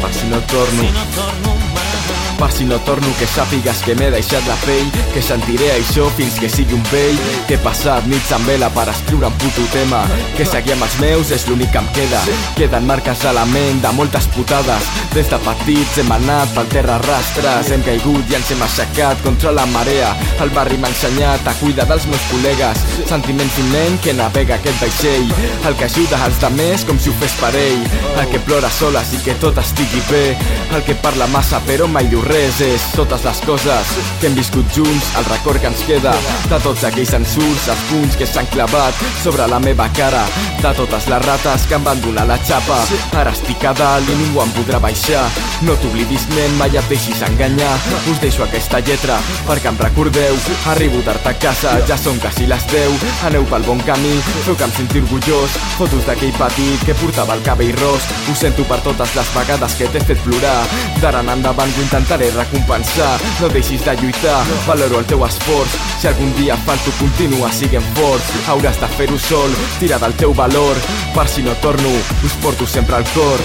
Per 0.03 0.12
si 0.14 0.26
no 0.35 0.41
torno. 0.55 2.32
Per 2.43 2.51
si 2.51 2.64
no 2.64 2.76
torno 2.80 3.07
que 3.20 3.26
sàpigues 3.30 3.84
que 3.86 3.95
m'he 3.95 4.09
deixat 4.11 4.43
la 4.51 4.57
pell 4.64 4.88
Que 5.14 5.20
sentiré 5.22 5.68
això 5.76 6.09
fins 6.16 6.40
que 6.43 6.49
sigui 6.51 6.74
un 6.74 6.82
vell. 6.90 7.18
Que 7.47 7.55
he 7.55 7.62
passat 7.62 8.09
nits 8.11 8.32
amb 8.34 8.49
vela 8.51 8.66
per 8.74 8.88
escriure 8.90 9.28
un 9.30 9.36
puto 9.38 9.62
tema 9.70 10.01
Que 10.34 10.43
seguir 10.49 10.74
amb 10.74 10.82
els 10.88 10.97
meus 10.99 11.30
és 11.30 11.45
l'únic 11.47 11.70
que 11.70 11.78
em 11.78 11.86
queda. 11.95 12.22
Queden 12.57 12.88
marques 12.88 13.22
a 13.30 13.34
la 13.36 13.45
ment 13.47 13.78
de 13.84 13.93
moltes 13.95 14.26
putades. 14.34 14.88
Des 15.14 15.30
de 15.30 15.38
petits 15.45 16.01
hem 16.03 16.11
anat 16.16 16.51
pel 16.57 16.66
terra 16.72 16.97
rastres 17.05 17.70
Hem 17.76 17.84
caigut 17.86 18.32
i 18.32 18.38
ens 18.40 18.51
hem 18.51 18.66
aixecat 18.66 19.22
contra 19.22 19.55
la 19.55 19.68
marea. 19.70 20.11
El 20.43 20.51
barri 20.57 20.80
m'ha 20.82 20.90
ensenyat 20.90 21.47
a 21.47 21.55
cuidar 21.61 21.86
dels 21.93 22.09
meus 22.11 22.26
col·legues. 22.32 22.82
Sentiments 23.07 23.61
d'un 23.61 23.70
nen 23.76 24.01
que 24.03 24.16
navega 24.18 24.59
aquest 24.59 24.82
vaixell. 24.82 25.30
El 25.62 25.78
que 25.78 25.86
ajuda 25.86 26.18
als 26.26 26.43
demés 26.43 26.82
com 26.90 26.99
si 26.99 27.14
ho 27.14 27.16
fes 27.22 27.38
per 27.38 27.55
ell. 27.55 27.86
El 28.16 28.26
que 28.34 28.43
plora 28.51 28.74
soles 28.82 29.14
i 29.14 29.22
que 29.22 29.38
tot 29.47 29.62
estigui 29.62 30.03
bé. 30.11 30.26
El 30.74 30.82
que 30.88 30.99
parla 31.07 31.30
massa 31.30 31.62
però 31.68 31.86
mai 31.86 32.11
diu 32.11 32.18
res 32.26 32.32
és 32.33 32.85
totes 32.97 33.24
les 33.26 33.41
coses 33.45 33.89
que 34.20 34.26
hem 34.26 34.35
viscut 34.35 34.64
junts, 34.72 35.09
el 35.18 35.24
record 35.26 35.61
que 35.61 35.68
ens 35.68 35.83
queda 35.85 36.14
de 36.49 36.59
tots 36.64 36.85
aquells 36.89 37.12
ensurs, 37.18 37.66
els 37.68 37.83
punts 37.91 38.16
que 38.16 38.28
s'han 38.28 38.49
clavat 38.55 38.97
sobre 39.20 39.45
la 39.51 39.59
meva 39.61 39.89
cara 39.93 40.22
de 40.62 40.72
totes 40.78 41.09
les 41.12 41.26
rates 41.26 41.66
que 41.68 41.76
em 41.76 41.85
van 41.85 42.01
donar 42.01 42.24
la 42.30 42.39
xapa. 42.41 42.78
Ara 43.20 43.35
estic 43.37 43.66
a 43.68 43.74
dalt 43.76 44.09
i 44.09 44.16
ningú 44.16 44.41
em 44.41 44.55
podrà 44.57 44.80
baixar. 44.80 45.26
No 45.66 45.76
t'oblidis 45.83 46.24
nen, 46.33 46.57
mai 46.57 46.72
et 46.72 46.89
deixis 46.89 47.20
enganyar. 47.26 47.74
Us 48.12 48.22
deixo 48.22 48.47
aquesta 48.47 48.80
lletra 48.80 49.18
perquè 49.49 49.68
em 49.68 49.83
recordeu. 49.83 50.41
Arribo 50.72 51.03
tard 51.05 51.28
a 51.28 51.35
casa, 51.37 51.74
ja 51.89 52.01
són 52.01 52.16
quasi 52.22 52.49
les 52.49 52.64
10 52.72 53.07
aneu 53.28 53.45
pel 53.51 53.68
bon 53.68 53.83
camí, 53.85 54.14
feu 54.47 54.57
que 54.57 54.68
em 54.70 54.76
senti 54.78 55.05
orgullós. 55.05 55.59
Fotos 55.76 56.09
d'aquell 56.09 56.33
petit 56.39 56.89
que 56.89 56.97
portava 57.03 57.37
el 57.37 57.45
cabell 57.45 57.76
ros. 57.83 58.09
Ho 58.30 58.39
sento 58.39 58.64
per 58.70 58.80
totes 58.87 59.16
les 59.18 59.37
vegades 59.37 59.76
que 59.76 59.93
t'he 59.93 60.07
fet 60.09 60.24
plorar. 60.24 60.59
D'ara 61.03 61.20
en 61.20 61.35
endavant 61.37 61.76
ho 61.76 61.85
intentaré 61.85 62.21
recompensar. 62.30 63.20
No 63.40 63.48
deixis 63.48 63.84
de 63.84 63.96
lluitar, 63.96 64.40
valoro 64.66 64.98
el 65.00 65.06
teu 65.06 65.24
esforç. 65.26 65.76
Si 66.00 66.08
algun 66.08 66.32
dia 66.38 66.56
falto, 66.66 66.92
continua, 66.98 67.50
siguem 67.52 67.84
forts 67.98 68.30
Hauràs 68.48 68.78
de 68.80 68.88
fer-ho 68.96 69.18
sol, 69.18 69.54
tira 69.78 69.98
del 70.02 70.14
teu 70.18 70.34
valor. 70.34 70.76
Per 71.14 71.28
si 71.28 71.42
no 71.42 71.54
torno, 71.62 71.92
us 72.24 72.34
porto 72.42 72.66
sempre 72.66 72.96
al 72.96 73.06
cor. 73.14 73.40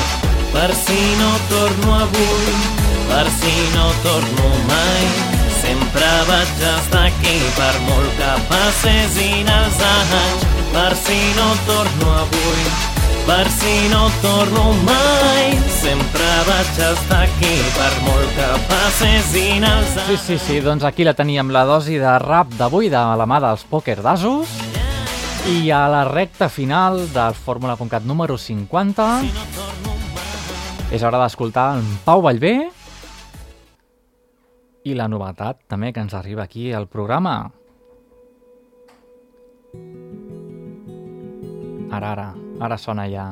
Per 0.53 0.73
si 0.73 0.99
no 1.19 1.31
torno 1.49 1.95
avui, 2.01 2.53
per 3.07 3.27
si 3.39 3.55
no 3.75 3.91
torno 4.03 4.49
mai, 4.67 5.07
sempre 5.61 6.07
vaig 6.29 6.61
estar 6.73 7.05
aquí 7.05 7.37
per 7.57 7.73
molt 7.87 8.11
que 8.19 8.33
passessin 8.51 9.49
els 9.59 9.81
anys. 9.93 10.47
Per 10.73 10.93
si 11.05 11.19
no 11.37 11.49
torno 11.65 12.13
avui, 12.23 12.96
per 13.27 13.45
si 13.51 13.89
no 13.91 14.07
torno 14.23 14.71
mai, 14.87 15.51
sempre 15.67 16.27
vaig 16.47 16.79
estar 16.79 17.25
aquí 17.25 17.55
per 17.75 17.91
molt 18.05 18.31
que 18.37 18.47
passessin 18.71 19.67
els. 19.67 19.97
Sí, 20.07 20.15
sí, 20.23 20.37
sí, 20.39 20.59
doncs 20.63 20.87
aquí 20.87 21.03
la 21.03 21.13
teníem 21.17 21.51
la 21.51 21.65
dosi 21.67 21.99
de 21.99 22.13
rap 22.23 22.55
d'avui 22.55 22.87
de 22.93 23.03
la 23.19 23.27
mà 23.27 23.41
dels 23.43 23.67
pòquer 23.67 23.99
d'Asos. 23.99 24.55
I 25.47 25.69
a 25.71 25.83
la 25.91 26.05
recta 26.07 26.47
final 26.51 27.03
del 27.13 27.35
Fórmula.cat 27.35 28.07
número 28.07 28.39
50 28.39 29.05
és 30.91 31.03
hora 31.03 31.19
d'escoltar 31.19 31.77
en 31.77 31.85
Pau 32.07 32.23
Vallvé 32.23 32.55
i 34.87 34.95
la 34.95 35.07
novetat 35.11 35.65
també 35.67 35.91
que 35.91 36.03
ens 36.03 36.15
arriba 36.15 36.47
aquí 36.47 36.71
al 36.71 36.87
programa. 36.87 37.37
Ara, 41.91 42.11
ara, 42.11 42.27
ara 42.59 42.77
sona 42.77 43.07
ja. 43.09 43.31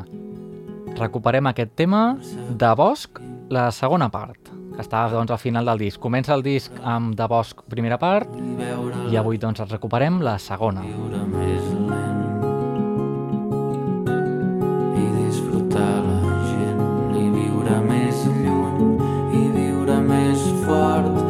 Recuperem 0.95 1.47
aquest 1.49 1.73
tema 1.75 2.17
de 2.49 2.71
Bosch, 2.77 3.19
la 3.49 3.69
segona 3.75 4.09
part, 4.09 4.51
que 4.75 4.83
està 4.83 5.05
doncs, 5.11 5.31
al 5.31 5.41
final 5.41 5.65
del 5.65 5.81
disc. 5.85 5.99
Comença 6.01 6.33
el 6.35 6.43
disc 6.45 6.71
amb 6.83 7.15
de 7.17 7.27
Bosch 7.31 7.65
primera 7.71 7.97
part 8.01 8.31
i 9.11 9.17
avui 9.19 9.37
doncs 9.41 9.63
ens 9.63 9.71
recuperem 9.71 10.21
la 10.23 10.37
segona. 10.39 10.85
i 14.95 15.05
disfrutar 15.19 15.93
la 16.05 16.39
gent 16.47 17.15
i 17.19 17.27
viure 17.33 17.81
més 17.89 18.25
lluny 18.39 18.97
i 19.35 19.45
viure 19.57 19.99
més 20.07 20.49
fort 20.65 21.24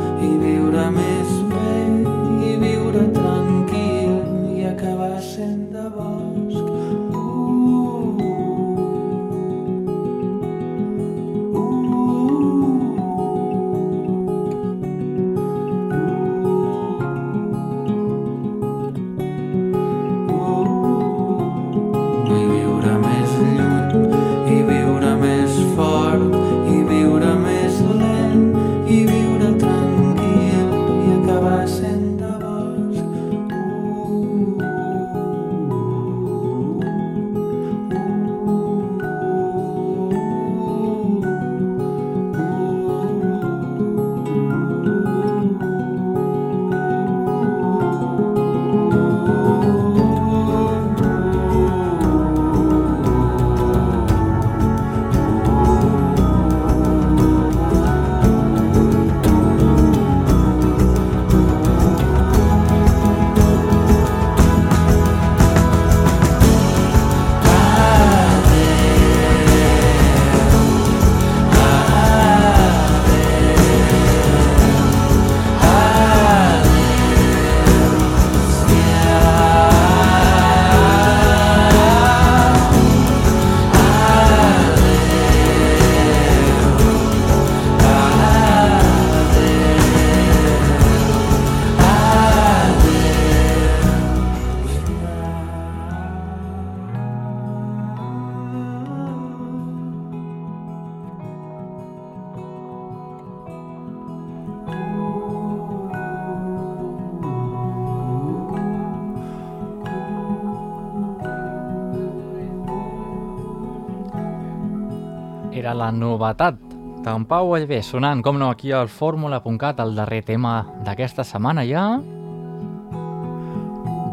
la 115.85 115.91
novetat 115.93 116.57
d'en 117.05 117.25
Pau 117.29 117.51
Allvé 117.53 117.81
sonant, 117.85 118.23
com 118.25 118.39
no, 118.41 118.49
aquí 118.49 118.71
al 118.73 118.87
fórmula.cat, 118.89 119.81
el 119.83 119.93
darrer 119.93 120.23
tema 120.25 120.55
d'aquesta 120.85 121.21
setmana 121.27 121.61
ja, 121.67 121.83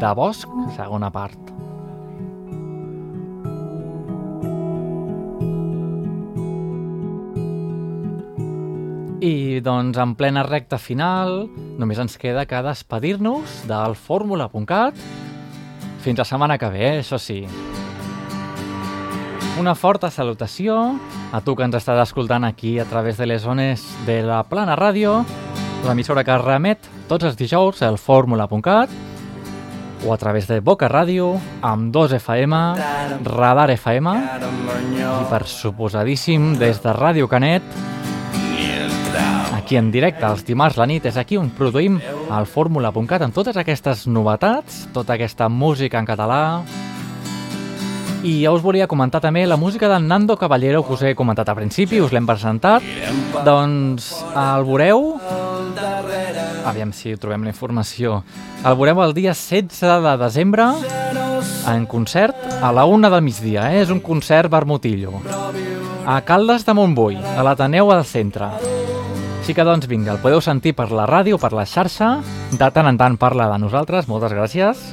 de 0.03 0.11
Bosch, 0.13 0.45
segona 0.75 1.09
part. 1.09 1.39
I 9.23 9.63
doncs 9.65 9.97
en 9.97 10.13
plena 10.19 10.43
recta 10.45 10.77
final 10.77 11.47
només 11.79 12.01
ens 12.03 12.19
queda 12.21 12.45
que 12.45 12.61
despedir-nos 12.67 13.63
del 13.71 13.97
fórmula.cat 13.97 14.99
fins 16.03 16.19
la 16.19 16.27
setmana 16.27 16.59
que 16.59 16.69
ve, 16.69 16.89
eh? 16.91 16.99
això 16.99 17.17
sí. 17.17 17.45
Una 19.59 19.75
forta 19.75 20.09
salutació 20.09 20.75
a 21.31 21.39
tu 21.45 21.53
que 21.55 21.63
ens 21.67 21.75
estàs 21.77 21.99
escoltant 22.01 22.43
aquí 22.47 22.79
a 22.81 22.85
través 22.89 23.19
de 23.21 23.27
les 23.29 23.43
zones 23.43 23.83
de 24.07 24.23
la 24.25 24.41
Plana 24.49 24.73
Ràdio, 24.75 25.19
l'emissora 25.85 26.23
que 26.25 26.37
remet 26.41 26.89
tots 27.07 27.27
els 27.29 27.37
dijous 27.37 27.83
al 27.85 27.99
fórmula.cat 28.01 28.89
o 30.03 30.11
a 30.11 30.17
través 30.17 30.49
de 30.49 30.59
Boca 30.59 30.89
Ràdio, 30.89 31.35
amb 31.61 31.93
2 31.93 32.17
FM, 32.17 32.61
Radar 33.29 33.69
FM 33.77 34.17
i 34.99 35.25
per 35.29 35.45
suposadíssim 35.47 36.55
des 36.57 36.81
de 36.81 36.97
Ràdio 36.97 37.29
Canet 37.29 37.63
aquí 39.73 39.77
en 39.77 39.93
directe 39.93 40.25
els 40.27 40.43
dimarts 40.43 40.75
la 40.81 40.85
nit 40.89 41.05
és 41.07 41.15
aquí 41.17 41.37
on 41.39 41.53
produïm 41.55 42.01
el 42.03 42.45
fórmula.cat 42.49 43.23
amb 43.23 43.33
totes 43.33 43.55
aquestes 43.57 44.07
novetats, 44.11 44.87
tota 44.93 45.15
aquesta 45.15 45.47
música 45.47 46.01
en 46.01 46.09
català 46.09 46.41
i 48.23 48.37
ja 48.39 48.53
us 48.55 48.63
volia 48.63 48.87
comentar 48.87 49.19
també 49.21 49.43
la 49.45 49.57
música 49.59 49.89
de 49.91 49.99
Nando 49.99 50.37
Caballero 50.39 50.83
que 50.87 50.93
us 50.95 51.01
he 51.03 51.13
comentat 51.15 51.49
al 51.51 51.57
principi, 51.57 51.99
us 51.99 52.13
l'hem 52.15 52.25
presentat. 52.27 52.83
Doncs 53.43 54.09
el 54.31 54.63
veureu? 54.63 55.09
Aviam 56.63 56.93
si 56.95 57.17
trobem 57.19 57.43
la 57.43 57.51
informació. 57.51 58.21
El 58.63 58.77
veureu 58.79 59.03
el 59.03 59.15
dia 59.17 59.35
16 59.35 59.83
de 60.07 60.15
desembre 60.23 60.69
en 61.67 61.85
concert 61.85 62.35
a 62.61 62.71
la 62.71 62.85
una 62.85 63.11
del 63.11 63.25
migdia, 63.25 63.67
eh? 63.73 63.81
és 63.83 63.91
un 63.91 63.99
concert 63.99 64.51
vermutillo. 64.51 65.19
A 66.07 66.21
Caldes 66.23 66.63
de 66.63 66.75
Montbui, 66.75 67.19
a 67.19 67.43
l'Ateneu 67.43 67.91
al 67.91 68.07
centre 68.07 68.72
així 69.43 69.51
que 69.51 69.63
doncs 69.67 69.89
vinga, 69.91 70.13
el 70.13 70.21
podeu 70.23 70.39
sentir 70.39 70.71
per 70.71 70.85
la 70.95 71.03
ràdio, 71.03 71.35
per 71.35 71.49
la 71.51 71.65
xarxa, 71.67 72.21
de 72.55 72.67
tant 72.71 72.87
en 72.87 72.95
tant 72.95 73.17
parla 73.19 73.49
de 73.51 73.57
nosaltres, 73.59 74.05
moltes 74.07 74.31
gràcies. 74.31 74.85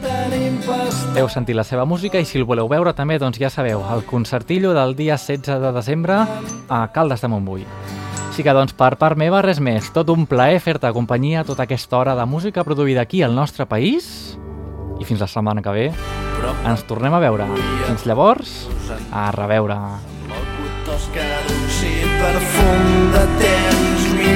Heu 1.15 1.29
sentit 1.31 1.55
la 1.55 1.63
seva 1.63 1.85
música 1.87 2.19
i 2.19 2.27
si 2.27 2.41
el 2.41 2.49
voleu 2.49 2.67
veure 2.67 2.91
també, 2.99 3.21
doncs 3.23 3.39
ja 3.39 3.47
sabeu, 3.47 3.85
el 3.95 4.03
concertillo 4.11 4.73
del 4.75 4.97
dia 4.99 5.15
16 5.15 5.63
de 5.63 5.71
desembre 5.71 6.19
a 6.67 6.81
Caldes 6.91 7.23
de 7.23 7.31
Montbui. 7.31 7.63
Així 8.27 8.43
que 8.43 8.57
doncs 8.59 8.75
per 8.75 8.97
part 8.99 9.15
meva 9.15 9.39
res 9.47 9.63
més, 9.63 9.93
tot 9.95 10.11
un 10.11 10.27
plaer 10.27 10.59
fer-te 10.59 10.91
companyia 10.99 11.47
tota 11.47 11.69
aquesta 11.69 12.01
hora 12.03 12.19
de 12.19 12.27
música 12.27 12.67
produïda 12.67 13.07
aquí 13.07 13.23
al 13.23 13.39
nostre 13.39 13.71
país 13.71 14.35
i 14.99 15.07
fins 15.07 15.23
la 15.23 15.31
setmana 15.31 15.63
que 15.63 15.79
ve 15.79 15.89
ens 16.67 16.83
tornem 16.91 17.15
a 17.15 17.23
veure. 17.23 17.47
Fins 17.87 18.03
llavors, 18.03 18.65
a 19.15 19.31
reveure. 19.31 19.79
Escarunci 20.91 22.01
perfum 22.19 23.13
de 23.15 23.27
temps 23.39 23.70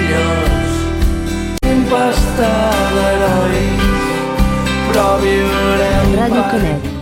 millors. 0.04 0.74
Tempestada 1.64 2.88
d'herois 2.94 3.84
Però 4.88 5.06
viurem 5.22 6.12
Ràdio 6.18 6.42
Canet, 6.52 6.93